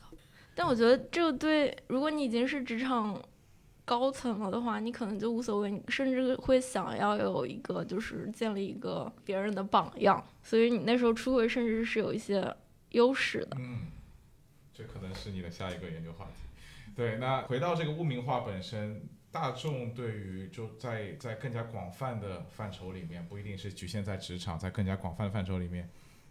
[0.60, 3.18] 但我觉得这个对，如果你已经是职场。
[3.86, 12.56] 高层了的话，你可能就无所谓，你甚至会想要有一个，就是建立一个别人的榜样，所以你那时候出轨甚至是有一些
[12.92, 13.58] 优势的。
[13.60, 13.88] 嗯，
[14.72, 16.34] 这可能是你的下一个研究话题。
[16.96, 19.02] 对，那回到这个污名化本身，
[19.32, 25.90] 大众对于就在在更加广泛的范畴里面，不一定是局限在职场，在更加广泛的范畴里面，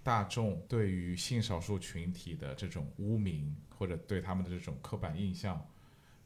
[0.09, 5.63] 大众对于性少数群体的这种污名或者对他们的这种刻板印象。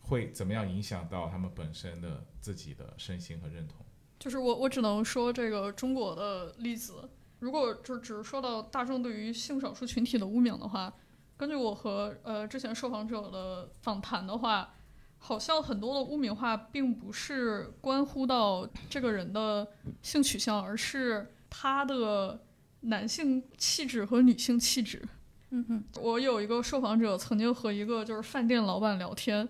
[0.04, 3.86] 会怎么样影响到他们本身的自己的身心和认同？
[4.18, 7.08] 就是我，我只能说这个中国的例子。
[7.38, 10.92] 如果就只是说到大众对于性少数群体的污名的话，
[11.36, 14.74] 根据我和呃之前受访者的访谈的话，
[15.18, 19.68] 好像很多的污名化并不是关乎到这个人的
[20.02, 22.44] 性取向，而是他的
[22.82, 25.02] 男性气质和女性气质。
[25.50, 29.48] 嗯哼，我有一个受访者曾经和一个就是饭店老板聊天。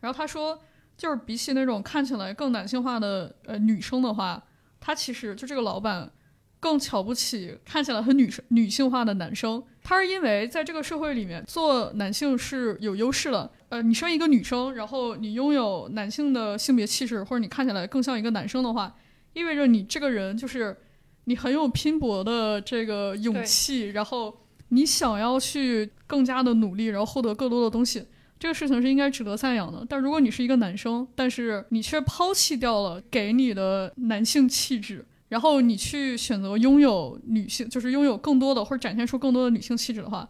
[0.00, 0.58] 然后他说，
[0.96, 4.42] 就是比起那种看起来更男性化的呃女生的话，
[4.80, 6.10] 他其实就这个老板
[6.58, 9.62] 更瞧不起看起来很女生女性化的男生。
[9.82, 13.50] 他是因为在这个社会里面做男性是有优势的。
[13.68, 18.94] 呃，你生一个女生，然后你拥有男性的性别气质，或者你看起来更像一个男生的话，
[19.34, 20.76] 意味着你这个人就是
[21.24, 24.36] 你很有拼搏的这个勇气，然后
[24.68, 28.04] 你想要去更加的努力，然后获得更多的东西。
[28.38, 40.28] 这个事情是应该值得赞扬的，但如果你是一个男生，但是你却抛弃掉了给你的男性气质，然后你去选择拥有女性，就是拥有更多的或者展现出更多的女性气质的话，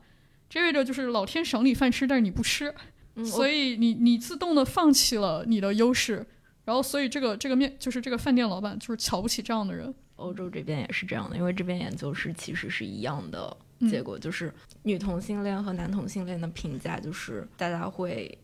[0.51, 2.74] 这意味着就是老天赏你饭吃，但是你不吃，
[3.24, 6.26] 所以你你自动的放弃了你的优势，
[6.66, 9.95] 然后所以这个这个面就是这个饭店老板就是瞧不起这样的人。
[10.22, 13.56] 欧洲这边也是这样的，因为这边研究是其实是一样的。
[13.90, 14.52] 结果就是
[14.84, 18.38] 女同性恋和男同性恋的评价就是大家会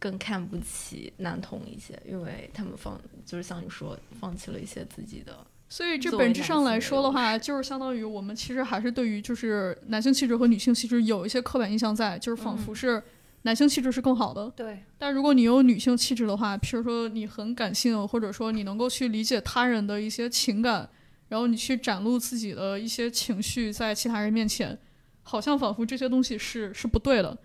[0.00, 5.46] 更看不起男同一些，因为他们放就是像你说放弃了一些自己的。
[5.68, 13.00] 所以这本质上来说的话，就是相当于我们其实还是对于就是男性气质和女性气质有一些刻板印象在，就是仿佛是
[13.42, 14.50] 男性气质是更好的。
[14.56, 14.82] 对。
[14.98, 20.90] 但如果你有女性气质的话，譬如说你很感性，或者说你能够去理解他人的一些情感。
[21.30, 24.76] 然后你去展露自己的一些情绪在其他人面前，
[25.22, 27.38] 好像仿佛这些东西是是不对的，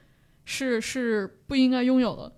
[0.44, 2.34] 是是不应该拥有的。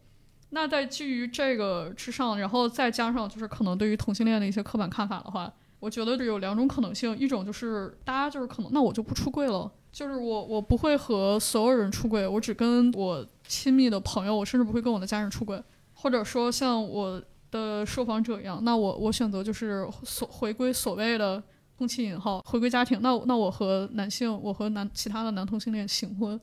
[0.49, 17.23] 那在基于这个之上，然后再加上就是可能对于同性恋的一些刻板看法的话，我觉得有两种可能性：一种就是大家就是可能那我就不出柜了，就是我我不会和所有人出柜，我只跟我亲密的朋友，我甚至不会跟我的家人出柜，或者说像我。
[17.57, 21.41] 的受访者一样，那我我选择就是所回归所谓的
[21.77, 22.99] 空气引号回归家庭。
[23.01, 26.39] 那那我和男性，我和男其他的男同性恋行婚，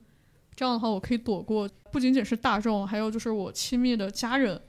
[0.56, 4.60] 这样的话我可以躲过不仅仅是大众，还有就是我亲密的家人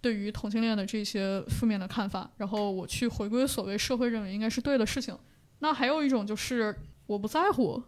[0.00, 2.30] 对于同性恋的这些负面的看法。
[2.36, 5.16] 然后我去回归所谓社会认为应该是对的事情。
[5.60, 6.74] 那还有一种就是
[7.06, 7.82] 我不在乎，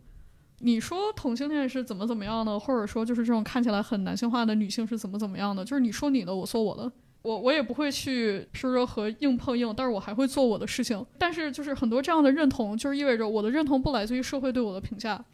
[0.61, 6.91] 你说同性恋是怎么怎么样的，或者说就是这种看起来很男性化的女性是怎么怎么样的，就是你说你的，我说我的。
[7.23, 11.05] 我我也不会去，比如说和硬碰硬，但是我还会做我的事情。
[11.19, 15.25] 但是就是很多这样的认同，就是意味着我的认同不来自于社会对我的评价，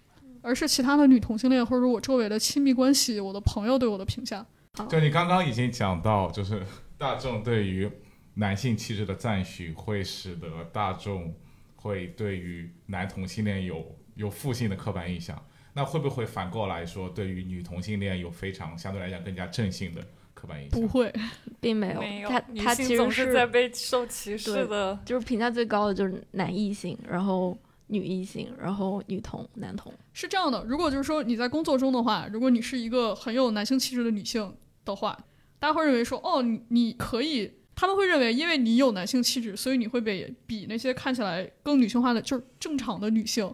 [0.43, 4.45] 而是其他的女同性恋或者我周围的亲密关系、我的朋友对我的评价。
[4.89, 6.63] 就你刚刚已经讲到，就是
[6.99, 7.89] 大众对于
[8.35, 11.33] 男性气质的赞许，会使得大众
[11.77, 15.41] 会对于男同性恋有有负性的刻板印象。
[15.75, 20.05] 那会不会反过来说，对于女同性恋有非常相对来讲更加正性的
[20.35, 20.81] 刻板印象？
[20.81, 21.13] 不会，
[21.61, 24.99] 并没有，没有他他其实总是在被受歧视的。
[25.05, 27.57] 就是评价最高的就是男异性，然后
[27.87, 29.93] 女异性，然后女同、男同。
[30.13, 34.55] 是这样的，如果就是说你在工作中的话，如果你是一个很有男性气质的女性
[34.85, 35.19] 的话，
[35.59, 43.53] 大家会认为说，哦，你你可以，他们会认为，因为你有男性气质，所以你会被比那些看起来更女性化的，就是正常的女性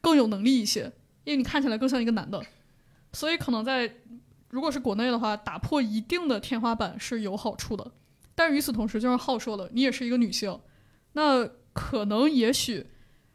[0.00, 0.90] 更有能力一些，
[1.24, 2.42] 因为你看起来更像一个男的，
[3.12, 3.96] 所以可能在
[4.52, 7.90] 如果是国内的话，打破一定的天花板是有好处的。
[8.34, 10.60] 但与此同时，就像浩说的，你也是一个女性，
[11.14, 12.86] 那可能也许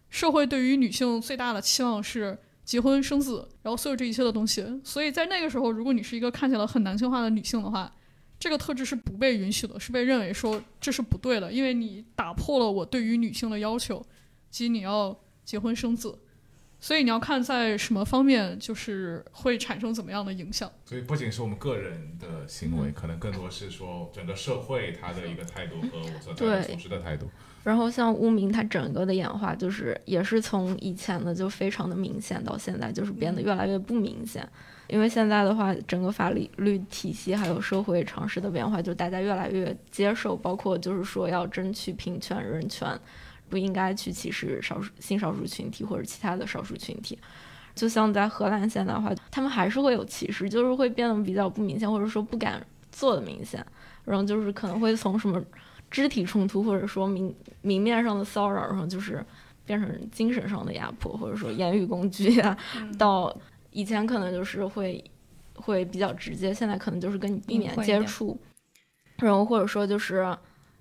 [0.10, 4.80] 社会对于女性最大的期望是结婚生子，然后所有这一切的东西。
[4.84, 7.92] 所以在那个时候，如果你是一个看起来很男性化的女性的话，
[8.40, 14.06] 这个特质是不被允许的，是被认为说这是不对的，因为你打破了我对于女性的要求，
[14.52, 16.20] 即你要结婚生子。
[16.80, 20.72] 所以你要看在什么方面，就是会产生怎么样的影响。
[20.86, 27.28] 所以不仅是我们个人的行为，可能更多是说整个社会它的一个态度和我所在的对组织的态度。
[27.64, 34.48] 然后像污名，它整个的演化就是也是从以前的就非常的明显，到现在就是变得越来越不明显。
[34.88, 42.98] 因为现在的话，整个法律体系还有社会常识的变化，就大家越来越接受，包括就是说要争取平权、人权，
[43.50, 47.18] 不应该去歧视少数性少数群体或者其他的少数群体。
[47.76, 53.64] 就像在荷兰现在的话，他们还是会有歧视，就是会变得比较不明显，或者说不敢做的明显。
[54.04, 55.44] 然后就是可能会从什么
[55.92, 59.24] 肢体冲突，或者说明明面上的骚扰，然后就是
[59.66, 62.58] 变成精神上的压迫，或者说言语攻击啊，
[62.98, 63.36] 到
[63.72, 65.04] 以前可能就是会
[65.56, 68.40] 会比较直接，现在可能就是跟你避免接触，
[69.18, 70.36] 然后或者说就是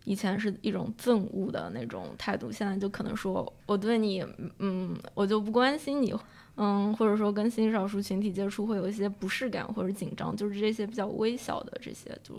[0.06, 4.24] 以前是一种憎恶的那种态度，现在就可能说我对你，
[4.58, 6.14] 嗯，我就不关心你。
[6.58, 12.34] 嗯，或者说跟性少数群体接触会有一些不适感或者紧张，就是这些比较微小的这些就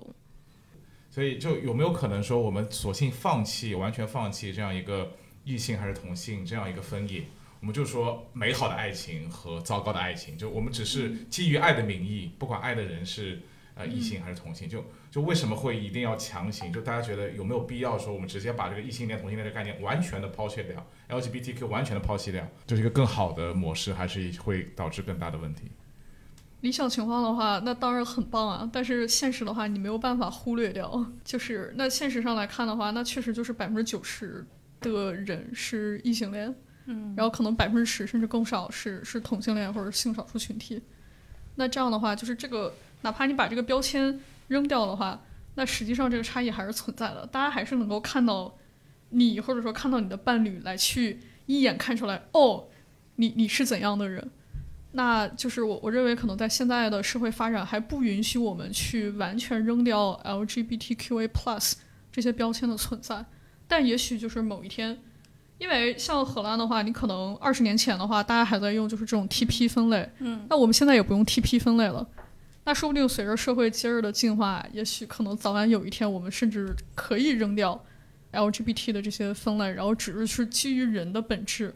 [1.12, 5.12] 所以就有没有可能说，我们索性放弃，完全放弃这样一个
[5.44, 7.24] 异性还是同性这样一个分野？
[7.60, 13.40] 我们就说美好的爱情和糟糕的爱情，就我们只是基于爱的名义，不管爱的人是
[13.78, 16.72] 呃异性还是同性，就就为什么会一定要强行？
[16.74, 25.72] 就大家觉得有没有必要说，我们直接把这个异性恋、同性恋的概念完全的抛弃掉，LGBTQ 完全的抛弃掉，就是一个更好的模式，还是会导致更大的问题？
[26.62, 28.68] 理想情况的话，那当然很棒啊。
[28.74, 31.06] 但是现实的话，你没有办法忽略掉。
[31.24, 34.44] 就是那现实上来看的话，那确实就是百分之九十
[34.82, 36.54] 的人是异性恋，
[36.88, 40.82] 嗯，然后可能百分之十甚至更少是是同性恋或者性少数群体。
[41.54, 45.22] 那这样的话，就是这个哪怕你把这个标签扔掉的话，
[45.56, 47.26] 那实际上这个差异还是存在的。
[47.28, 48.56] 大家还是能够看到
[49.10, 52.66] 你，或者说看到你的伴侣，来去一眼看出来，哦，
[53.16, 54.32] 你你是怎样的人。
[54.94, 61.74] 那就是我我认为可能在现在的社会发展还不允许我们去完全扔掉 LGBTQA plus
[62.12, 63.24] 这些标签的存在，
[63.68, 64.98] 但也许就是某一天，
[65.60, 72.08] 因为像荷兰的话，你可能二十年前的话，大家还在用就是这种 TP 分类，嗯，那我们现在也不用 TP 分类了。
[72.68, 77.82] 那说不定随着社会今日的进化，也许可能早晚有一天，我们甚至可以扔掉
[78.34, 81.74] LGBT 的这些分类，然后只是是基于人的本质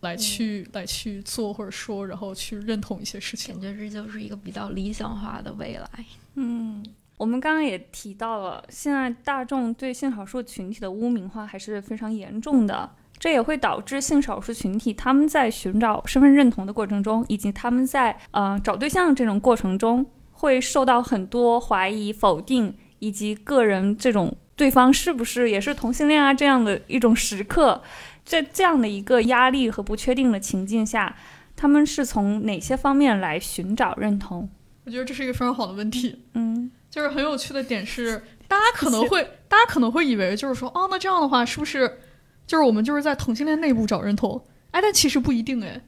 [0.00, 3.78] 来去、来去做或者说，然后去认同一些事情感。
[3.78, 5.88] 觉这就是一个比较理想化的未来。
[6.34, 6.84] 嗯，
[7.16, 20.04] 我们刚刚也提到了，现在大众对性少数群体的污名化还是非常严重的，这也会导致性少数群体他们在寻找身份认同的过程中，以及他们在呃找对象这种过程中，
[20.44, 27.82] 会受到很多怀疑、否定，以及个人这种对方是不是也是同性恋啊这样的一种时刻，
[28.26, 31.16] 在这样的一个压力和不确定的情境下，
[31.56, 34.46] 他们是从哪些方面来寻找认同？
[34.84, 36.22] 我觉得这是一个非常好的问题。
[36.34, 36.70] 嗯。
[36.90, 41.98] 就是很有趣的点是，大家可能会，大家可能会以为就是说，哦，那这样的话是不是
[42.46, 44.44] 就是我们就是在同性恋内部找认同？
[44.72, 45.80] 哎，但其实不一定哎。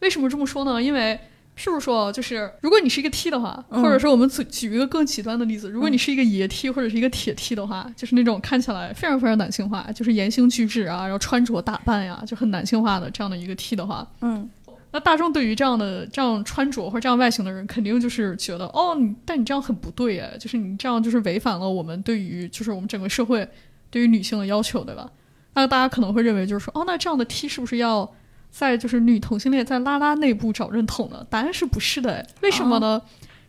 [0.00, 0.80] 为什么这么说呢？
[0.82, 1.20] 因为
[1.56, 3.82] 譬如说，就是如果你是一个 T 的话，嗯。
[3.82, 14.48] 或者说我们举举一个更极端的例子，如果你是一个爷 T 或者是一个铁 T 的话，就是那种看起来非常非常男性化，就是言行举止啊，然后穿着打扮呀，就很男性化的这样的一个 T 的话，嗯。
[14.92, 23.46] 那那大众对于这样的这样穿着或者这样外形的人，肯定就是觉得哦，你但你这样很不对哎，就是你这样就是违反了我们对于就是我们整个社会
[23.90, 25.10] 对于女性的要求，对吧？
[25.52, 28.10] 那大家可能会认为就是说，哦，那这样的 T 是不是要
[28.58, 31.26] 在就是女同性恋在拉拉内部找认同呢？
[31.28, 33.00] 答案是不是的哎，为什么呢？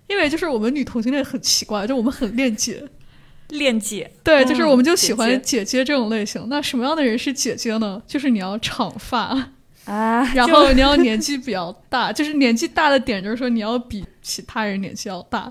[0.08, 2.84] 因为就是我们女同性恋很奇怪，就我们很恋姐，
[3.50, 6.48] 恋姐，对，嗯就是我们就喜欢姐姐姐这种类型。
[6.50, 8.02] 那什么样的人是姐姐呢？
[8.06, 9.52] 就是你要长发。
[9.86, 15.50] 啊， 然后你要年纪比较大， 就是年纪大的点就是说你要比其他人年纪要大，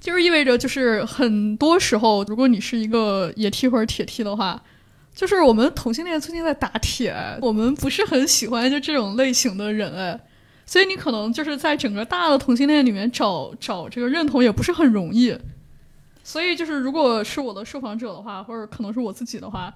[0.00, 4.62] 就是意味着就是很多时候，如果你是一个野 T 或者铁 T 的话，
[5.14, 10.20] 就是我们同性恋最近在打铁，我们不是很喜欢就这种类型的人哎，
[10.66, 15.36] 所以你可能就是在整个大的同性恋里面找找这个认同也不是很容易，
[16.24, 19.72] 所以就是如果是我的受访者的话，或者可能是我自己的话，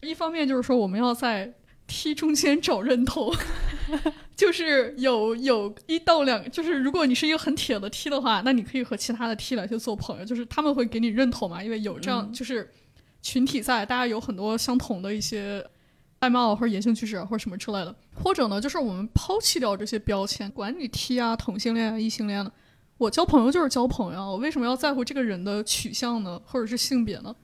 [0.00, 1.52] 一方面就是说我们要在
[1.86, 3.34] T 中间找认同，
[4.34, 12.32] 就是有有一到两，就是如果你是一个很铁的 T 的话，那你可以和其他的 T 来去做朋友，就是他们会给你认同嘛，因为有这样、嗯。
[12.32, 12.72] 就是
[13.22, 15.64] 群体在，大家有很多相同的一些
[16.20, 22.52] 外貌或者言行举止啊或者什么之类的，或者呢，就是我们抛弃掉这些标签，管你 T 啊、同性恋啊、异性恋的，
[22.98, 27.34] 我交朋友就是交朋友，我为什么要在乎这个人的取向呢，或者是性别呢？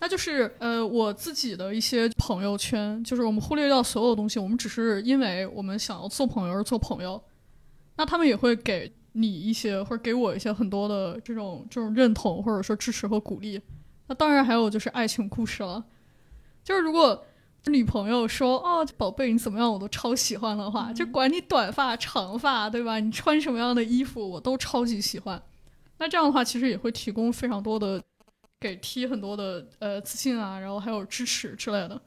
[0.00, 7.22] 那就是呃，我自己的一些朋友圈，就是我们忽略掉所有东西，我们只是因为我们想要做朋友而做朋友。
[7.96, 13.58] 那他们也会给你一些，或者给我一些很多的这种这种认同，或者说支持和鼓励。
[14.06, 15.84] 那当然还有就是爱情故事了，
[16.62, 17.24] 就是如果
[17.66, 22.98] 女朋友说哦，宝贝你怎么样，我都超喜欢的话，就管你短发长发，对吧？
[23.00, 25.42] 你穿什么样的衣服，我都超级喜欢。
[25.98, 28.02] 那这样的话，其实也会提供非常多的
[28.60, 31.98] 给 T 很多的呃自信啊，然后还有支持之类的。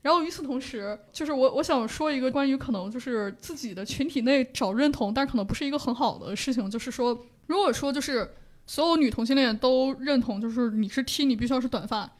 [0.00, 8.32] 然后与此同时，就是我我想说一个关于可能就是自己的群体内找认同，但可能不是一个很好的事情，就是说，如果说就是
[8.66, 12.16] 所有女同性恋都认同，就是你是 T，你必须要是短发，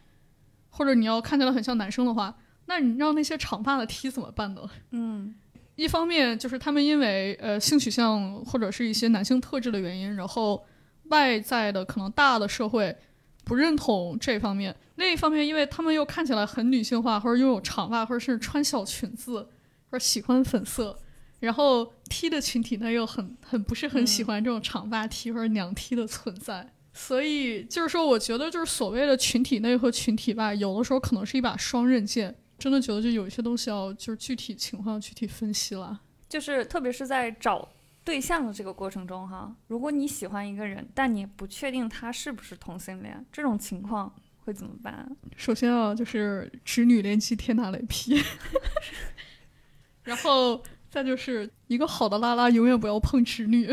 [0.70, 2.36] 或者你要看起来很像男生的话，
[2.66, 4.62] 那你让那些长发的 T 怎么办呢？
[4.92, 5.34] 嗯
[5.74, 10.64] 一方面就是他们因为呃性取向或者是一些男性特质的原因，然后
[11.11, 12.97] 外在的可能大的社会
[13.44, 19.47] 不认同这方面；另一方面，因为他们又看起来很女性化，或者拥有长发，或者是穿小裙子，
[19.90, 20.99] 或者喜欢粉色，
[21.41, 26.72] 然后 T 的群体呢又很很不是很喜欢这种长发 T 或者娘 T 的存在。
[26.93, 32.34] 所以就是说，我觉得就是所谓的群体内和群体外，有的时候可能是一把双刃剑。
[32.59, 36.01] 真的觉得就有一些东西要就是具体情况具体分析了。
[36.26, 37.68] 就是特别是在找
[38.03, 45.07] 对象的这个过程中哈，如果你喜欢一个人，但你不确定他是不是同性恋，这种情况会怎么办？
[45.37, 48.18] 首先啊，就是直女联机天打雷劈，
[50.03, 50.62] 然后
[50.97, 53.68] 再就是一个好的拉拉永远不要碰侄女，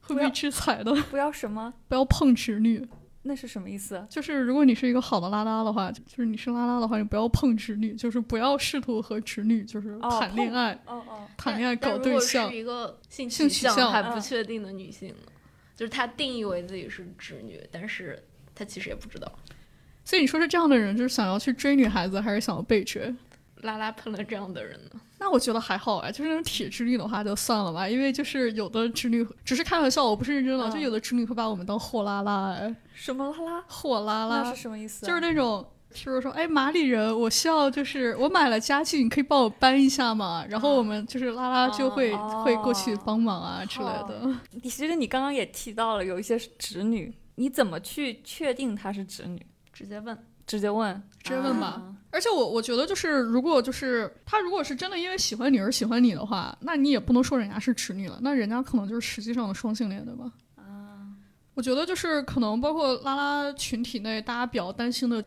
[0.00, 0.92] 会被制裁的。
[1.08, 1.72] 不要什么？
[1.86, 2.84] 不要碰侄女，
[3.22, 4.04] 那是什么意思？
[4.10, 12.56] 就是如果你是一个好的拉拉的话，就是你是拉拉的话，你不要碰直女，就是不要试图和直女就是哦谈恋爱、哦哦，谈恋爱搞但如果对象是。
[12.56, 15.30] 一个性性取向还不嗯确定的女性呢，
[15.76, 18.20] 就是她定义为自己是直女，但是
[18.56, 19.32] 她其实也不知道。
[20.04, 23.14] 所以你说是这样的人，就是想要去追女孩子，还是想要被追？
[23.62, 33.62] 拉拉碰了这样的人呢，那我觉得还好哎，就是那种铁直女的话就算了吧，因为就是有的直女只是开玩笑，我不是认真的，嗯就有的直女会把我们当货拉拉哎，什么拉拉？
[33.68, 35.08] 货拉拉是什么意思、啊？
[35.08, 40.44] 就是那种，譬如说，哎，马里人，我需要就是我买了家具，你可以帮我搬一下吗？
[40.48, 44.34] 然后我们就是拉拉就会、哦会过去帮忙啊之类的。
[44.52, 49.44] 你其实你刚刚也提到了有一些是直女，你怎么去确定她是直女？
[49.72, 50.16] 直接问。
[50.46, 60.32] 直接问，直接问吧啊而且我我觉得就是，如果就是他如果是真的因为喜欢你而喜欢你的话，那你也不能说人家是直女了，那人家可能就是实际上的双性恋，对吧？
[60.56, 61.06] 啊，
[61.54, 65.24] 我觉得就是可能包括拉拉群体内大家比较担心的，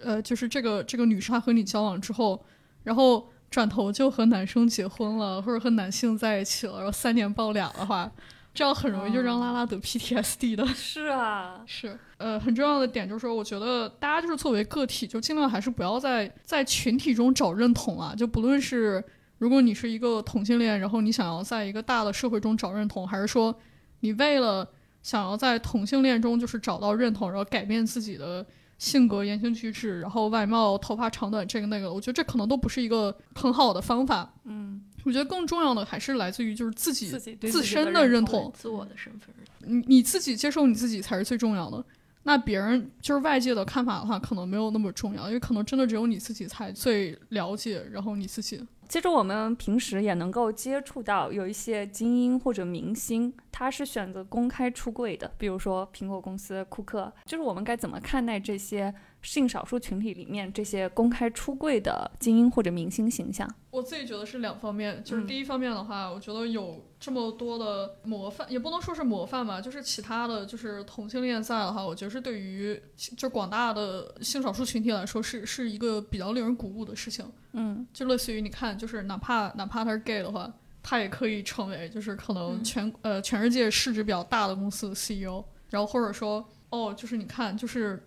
[0.00, 2.42] 呃，就是这个这个女生她和你交往之后，
[2.84, 8.10] 然后转头就和男生结婚了，或者和男性在一起了，然后三年抱俩的话，
[8.54, 10.64] 这样很容易就让拉拉得 PTSD 的。
[10.72, 18.14] 是啊，是，呃，很重要的点就是说，我觉得大家就是作为个体，就尽量还是不要在在群体中找认同啊。
[18.16, 19.02] 就不论是
[19.38, 23.54] 如果你是一个同性恋，然后你想要在一个大的社会中找认同，还是说
[24.00, 24.66] 你为了
[25.02, 28.46] 想要在同性恋中就是找到认同，然后改变自己的
[28.78, 34.32] 性格、言行举止，然后外貌、头发长短这个那个，我觉得这可能都不是一个很好的方法。
[34.44, 37.08] 嗯，我觉得更重要的还是来自于就是自己
[37.40, 38.50] 自身的认认同。
[38.54, 39.84] 自我的身份认同。
[39.86, 41.84] 你你自己接受你自己才是最重要的。
[42.26, 48.66] 那别人就是外界的看法的话，可能没有那么重要，因为可能真的只有你自己才最了解，然后你自己。
[48.88, 57.12] 其实我们平时也能够接触到有一些精英或者明星，他是选择公开出柜的，比如说苹果公司库克。
[57.26, 58.94] 就是我们该怎么看待这些
[59.24, 63.52] 性少数群体里面这些公开出柜的精英或者明星形象？
[63.70, 72.80] 我自己觉得是两方面，就是第一方面的话，我觉得有这么多的模范，也不能说是模范吧，就是其他的就是同性恋在的话，我觉得是对于
[73.16, 77.24] 就广大的性少数群体来说是是一个比较令人鼓舞的事情。
[77.52, 80.52] 嗯，就类似于你看，就是哪怕哪怕他是 gay 的话，
[80.82, 88.00] 他也可以成为就是可能全、呃全世界市值比较大的公司的 CEO，然后或者说哦，就是你看，就是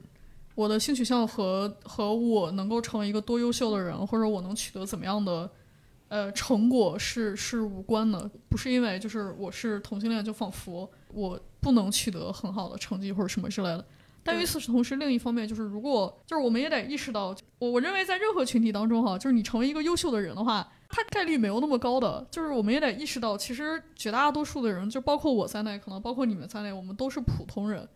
[0.57, 5.47] 我的性取向和和我能够成为一个多优秀的人，或者我能取得怎么样的
[6.07, 13.85] 呃成果是是无关的，不是因为就是我是同性恋就仿佛我不能取得很好的成绩或者什么之类的。
[14.23, 22.25] 但与此同时，另一方面就是，如果就是我们也得意识到，我我认为在任何群体当中哈，就是你成为一个优秀的人的话，它概率没有那么高的。
[22.31, 27.87] 就是我们也得意识到，其实绝大多数的人，就包括我在内，可能包括你们在内，我们都是普通人，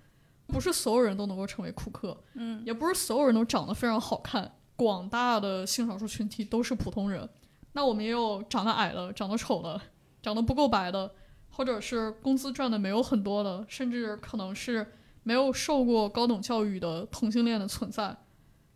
[0.52, 4.52] 不是所有人都能够成为库克，嗯，也不是所有人都长得非常好看。
[4.76, 7.30] 广大的性少数群体都是普通人，
[7.72, 9.80] 那我们也有长得矮的、长得丑的、
[10.22, 11.12] 长得不够白的，
[11.49, 14.91] 或者是工资赚的没有很多的，甚至可能是。
[15.24, 18.18] 没有受过高等教育的同性恋的存在，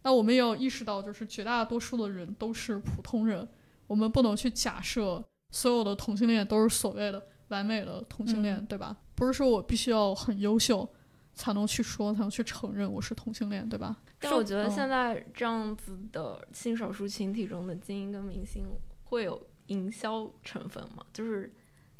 [0.03, 3.49] 那我们也要意识到，就是绝大多数的人都是普通人，
[3.87, 8.95] 我们不能去假设所有的同性恋都是所谓的完美的同性恋，对吧？
[9.15, 10.87] 不是说我必须要很优秀
[11.35, 13.95] 才能去说，才能去承认我是同性恋，对吧？
[14.19, 18.63] 但我觉得现在这样子的性少数群体中的精英跟明星
[19.03, 21.05] 会有营销成分吗？
[21.13, 21.53] 就是。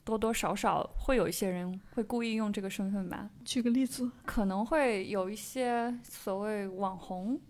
[0.06, 3.28] 多多少少会有一些人会故意用这个身份吧。
[3.44, 7.42] 举个例子，可能会有一些所谓网红，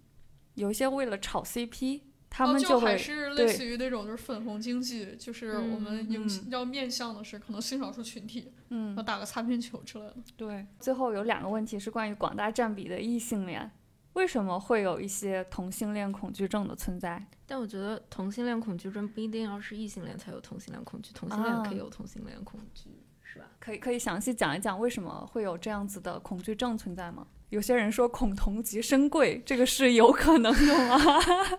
[0.53, 1.99] 有一些为了炒 CP，
[2.37, 10.15] 他们就还是类似于那种就是粉红经济，就是我们应要面向的是可能性少数群体，嗯，要打个擦边球之类的。
[10.35, 13.71] 对，最后有两个问题是关于广大占比的异性恋。
[14.13, 17.25] 为什么会有一些同性恋恐惧症的存在？
[17.45, 22.89] 但我觉得同性恋恐惧症不一定要是异性恋才有同性恋恐惧，同性恋可以有同性恋恐惧，
[23.23, 23.45] 是吧？
[23.61, 27.25] 可以可以详细讲一讲为什么会有这样子的恐惧症存在吗？
[27.49, 30.97] 有些人说恐同即身贵，这个是有可能的吗？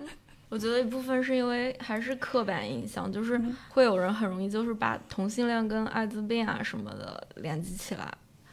[0.48, 8.12] 我觉得一部分是因为还是刻板印象，就是会有人很容易就是把同性恋跟艾滋病啊什么的联系起来。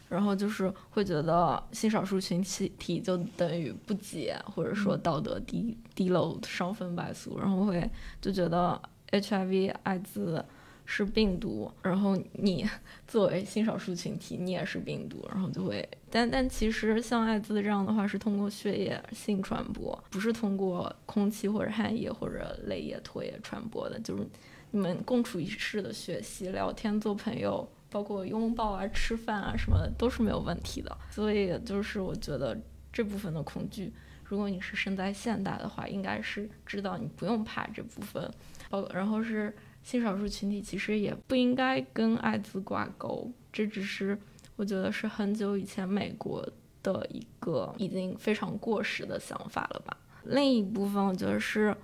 [0.10, 7.90] 然后就是会觉得性少数群体体就等于不洁，或者说道德低低漏、伤风败俗，然后会
[8.22, 8.80] 就觉得
[9.10, 10.46] HIV 艾滋
[10.86, 12.64] 是病毒，然后你
[13.08, 24.24] 作为性少数群体，你也是病毒，然后就会，但但其实像艾滋这样的话是通过血液性传播，不是通过空气或者汗液或者泪液、唾液传播的，就是
[24.70, 27.68] 你们共处一室的学习、聊天、做朋友。
[27.90, 32.60] 包括拥抱啊、吃饭啊什么的都是没有问题的，所以就是我觉得
[32.92, 33.94] 这部分的恐惧，
[34.24, 38.28] 如果你是生在现代的话，应该是知道你不用怕这部分。
[38.68, 44.18] 包然后是性少数群体，其实也不应该跟艾滋挂钩，这只是
[44.56, 46.48] 我觉得是很久以前美国
[46.82, 49.98] 的一个已经非常过时的想法了吧。
[50.24, 51.76] 另一部分我觉得是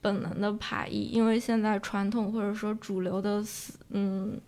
[0.00, 3.44] 本能的排异，因为现在传统或者说主流的
[3.90, 4.40] 嗯。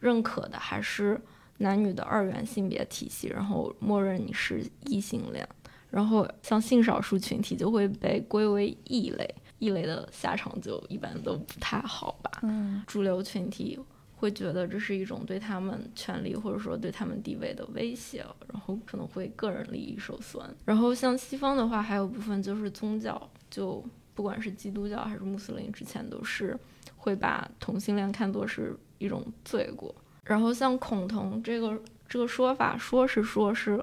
[0.00, 1.20] 认可的还是
[1.58, 5.46] 男女的二元性别体系，然后默认你是异性恋，
[5.90, 12.30] 然后像性少数群体就会被归为异类，异类的下场就一般都不太好吧。
[12.44, 13.78] 嗯，主流群体
[14.20, 20.44] 会觉得这是一种对他们权利或者说对他们地位的威胁，然后可能会个人利益受损。
[20.64, 23.82] 然后像西方的话，还有部分就是宗教，就
[24.14, 26.56] 不管是基督教还是穆斯林，之前都是
[26.96, 28.78] 会把同性恋看作是。
[29.00, 29.94] 一种罪过，
[30.24, 33.82] 然后像恐同这个这个说法，说是说是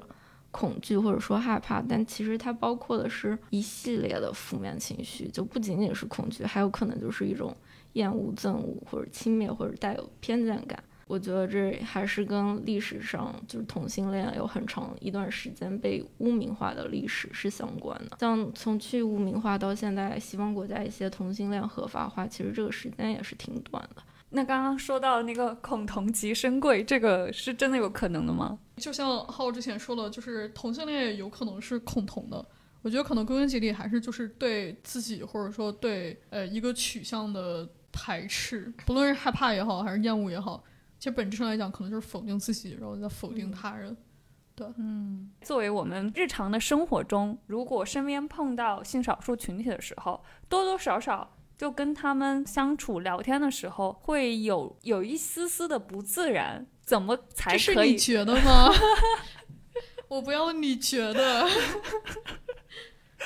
[0.52, 7.52] 恐惧或者说害怕，但其实它包括的是一系列的负面情绪，就不仅仅是恐惧，还有可能就是一种
[7.98, 10.82] 厌恶、憎恶或者轻蔑或者带有偏见感。
[11.08, 18.18] 我觉得这还是跟历史上就是同性恋有很长一段时间被污名化的历史是相关的。
[18.20, 24.04] 像从去污名化到现在西方国家一些同性恋合法化，其实这个时间也是挺短的。
[24.32, 28.60] 那刚刚说到那个恐同即身贵，这个是真的有可能的吗？
[28.76, 32.45] 就像浩之前说的，就是同性恋有可能是恐同的。
[32.82, 40.64] 我觉得可能归根结底还是就是对自己或者说对呃一个取向的排斥，不论是害怕也好还是厌恶也好，
[40.98, 43.96] 其实本质上来讲可能就是否定自己，然后再否定他人。
[44.56, 51.34] 对，嗯，作为我们日常的生活中，如果身边碰到性少数群体的时候，多多少少。
[51.58, 57.98] 就跟他们相处聊天的时候，会有有一丝丝的不自然，怎么才这是可以你？
[57.98, 58.70] 觉得吗？
[60.08, 61.48] 我不要你觉得，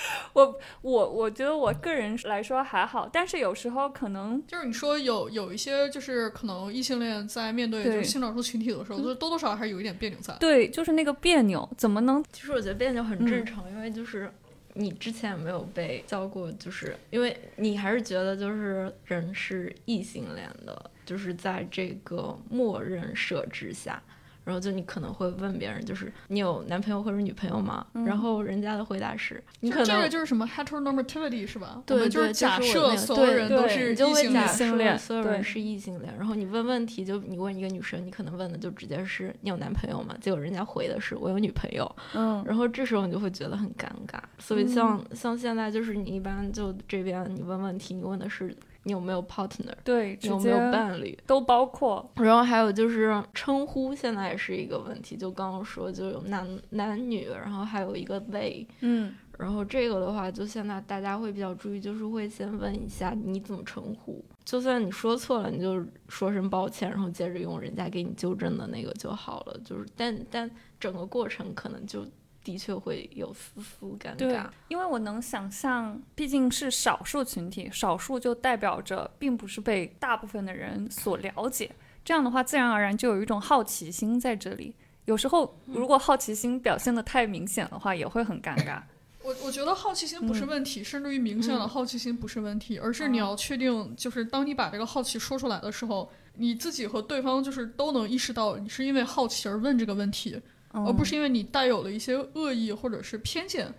[0.33, 10.33] 我我我觉得我个人来说还好，但是有时候可能就是你说有有一些就是可能异性恋在面对就是性少数群体的时候，就多多少少还是有一点别扭在。
[10.39, 14.31] 对，就是那个别扭，怎么能其实我觉得别扭很嗯正常，因为就是
[14.73, 24.01] 你之前没有被教过，就是因为你还是觉得就是人是异性恋的，就是在这个默认设置下。
[24.43, 27.85] 然后就你可能会问别人，就是你有男朋友或者女朋友吗？
[27.93, 31.81] 嗯然后人家的回答是，你可能这个就是什么 heteronormativity 是吧？
[31.85, 34.13] 对就是假设所有人都是就异
[34.47, 40.15] 性恋所有人是异性恋，然后你问问题，就你问一个女生，你可能问的就直接是你有男朋友吗？
[40.19, 44.19] 结果人家回的是我有女朋友，嗯然后这时候你就会觉得很尴尬。
[44.39, 55.15] 所以嗯像、像现在就是你一般就这边你问问题，你问的是你有没有 partner，对，有没有伴侣，都包括，然后还有就是称呼，现在也是一个问题。
[55.15, 58.65] 就刚刚说就有男男女，然后还有一个 they。
[58.79, 69.59] 嗯然后这个的话，就现在大家会比较注意，就是会先问一下你怎么称呼，就算你说错了，你就说声抱歉，然后接着用人家给你纠正的那个就好了。
[69.65, 72.05] 就是，但但整个过程可能就
[72.43, 81.71] 的确会有丝丝尴对尬。，因为我能想象，毕竟是少数群体，少数就代表着并不是被大部分的人所了解。
[82.03, 84.73] 这样的话，自然而然就有一种好奇心在这里。
[85.05, 88.81] 有时候，如果好奇心表现的太明显的话，也会很尴尬。
[89.23, 100.41] 我我觉得好奇心不是嗯问题，甚至于明显的嗯好奇心不是问题，而是你哦要确定，就是当你把这个好奇说出来的时候，你自己和对方就是都能意识到你是因为好奇而问这个问题，
[100.74, 103.74] 嗯、而不是因为你带有了一些恶意或者是偏见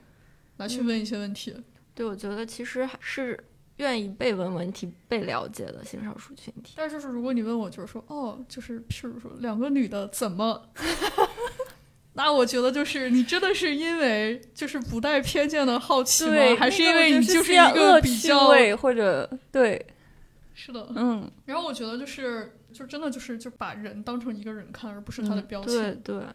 [0.59, 1.55] 来去嗯问一些问题。
[1.95, 3.38] 对，我觉得其实还是
[3.76, 6.74] 愿意被问问题、被了解的性少数群体。
[6.76, 10.62] 但是就是如果你问我，就是说，哦，就是譬如说两个女的怎么，
[12.14, 16.61] 那我觉得就是你真的是因为就是不带偏见的好奇对，吗？
[16.61, 19.86] 还是因为你就是些一个恶比较味或者对，
[20.55, 26.01] 是的，嗯，然后我觉得就是就真的就是就把人当成一个人看，而不是他的嗯标签。
[26.03, 26.26] 对对，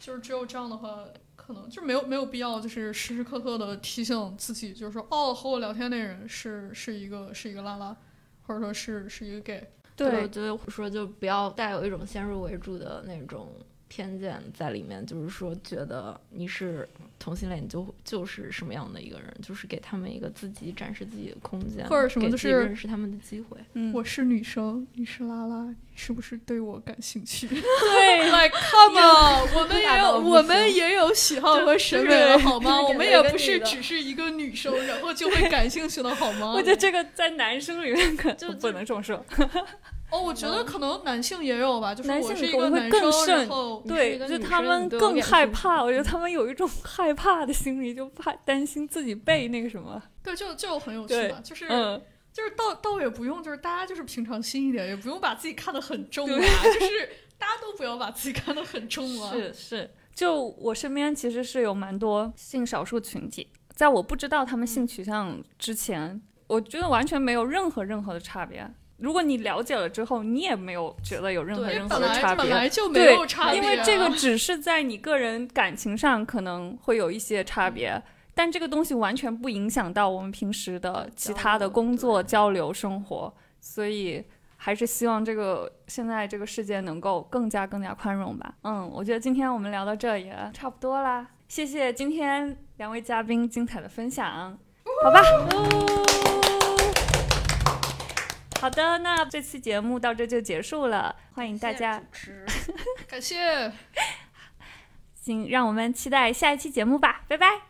[0.00, 1.04] 就是只有这样的话，
[1.36, 7.96] 可能就没有没有必要就是时时刻刻的提醒自己，就是说哦，和我聊天那人是是一个是一个拉拉，
[8.42, 9.58] 或者说是是一个 gay。
[9.58, 13.52] 我对，觉得说就不要带有一种先入为主的那种
[13.90, 16.88] 偏见在里面，就是说觉得你是
[17.18, 23.58] 同性恋，你就就是什么样的一个人，就是给他们一个自己展示自己的空间，或者什么就是认识他们的机会。
[23.74, 32.80] 嗯，我是女生，你是拉拉，你是不是对我感兴趣 对？Like come on，我们也有我们也有喜好和审美好吗？
[32.80, 36.52] 我们也不是只是一个女生，然后就会 感兴趣的好吗？
[36.54, 39.26] 我觉得这个在男生里面可就不能这么说。
[40.10, 50.02] 哦，我觉得可能男性也有吧，就是男性我是一个男生，对，就他们更害怕，我觉得他们有一种 害怕的心理，就怕担心自己被那个什么。
[50.22, 52.00] 对，就就很有趣嘛，就是、嗯，
[52.32, 57.08] 就是倒倒也不用，就是大家就是平常心一点，也不用把自己看得很重啊，对就 是
[57.38, 59.32] 大家都不要把自己看得很重啊。
[59.32, 68.68] 是是，就我身边其实是有蛮多性少数群体，在我不知道他们性取向之前，我觉得完全没有任何任何的差别。
[69.00, 72.44] 如果你了解了之后，你也没有觉得有任何任何的差别。
[72.44, 78.00] 本来就没对有差别、啊，因为这个只是在你个人感情上可能会有一些差别，
[78.34, 84.22] 但这个东西完全不影响到我们平时的其他的工作、交流、生活，所以
[84.56, 88.54] 还是希望这个现在这个世界能够更加更加宽容吧。
[88.62, 94.58] 嗯，我觉得今天我们聊到这也差不多啦，谢谢今天两位嘉宾精彩的分享，
[95.02, 95.22] 好吧。
[98.60, 102.02] 好的，那这期节目到这就结束了，欢迎大家。
[103.08, 103.72] 感谢。
[105.22, 107.69] 请让我们期待下一期节目吧，拜拜。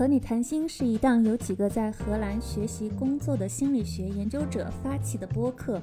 [0.00, 5.78] 和你谈心是一档由几个在荷兰学习工作的心理学研究者发起的播客，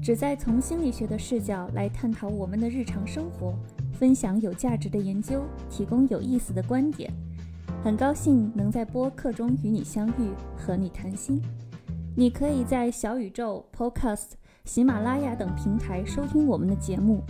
[0.00, 3.52] 旨在从心理学的视角来探讨我们的日常生活，
[3.92, 7.12] 分享有价值的研究，提供有意思的观点。
[7.84, 11.38] 很高兴能在播客中与你相遇，和你谈心。
[12.16, 14.30] 你可以在小宇宙、Podcast、
[14.64, 17.22] 喜马拉雅等平台收听我们的节目，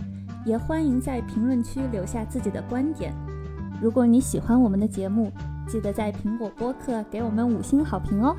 [0.45, 3.13] 也欢迎在评论区留下自己的观点。
[3.81, 5.29] 如果你喜欢我们的节目，
[5.69, 8.35] 记得在苹果播客给我们五星好评哦。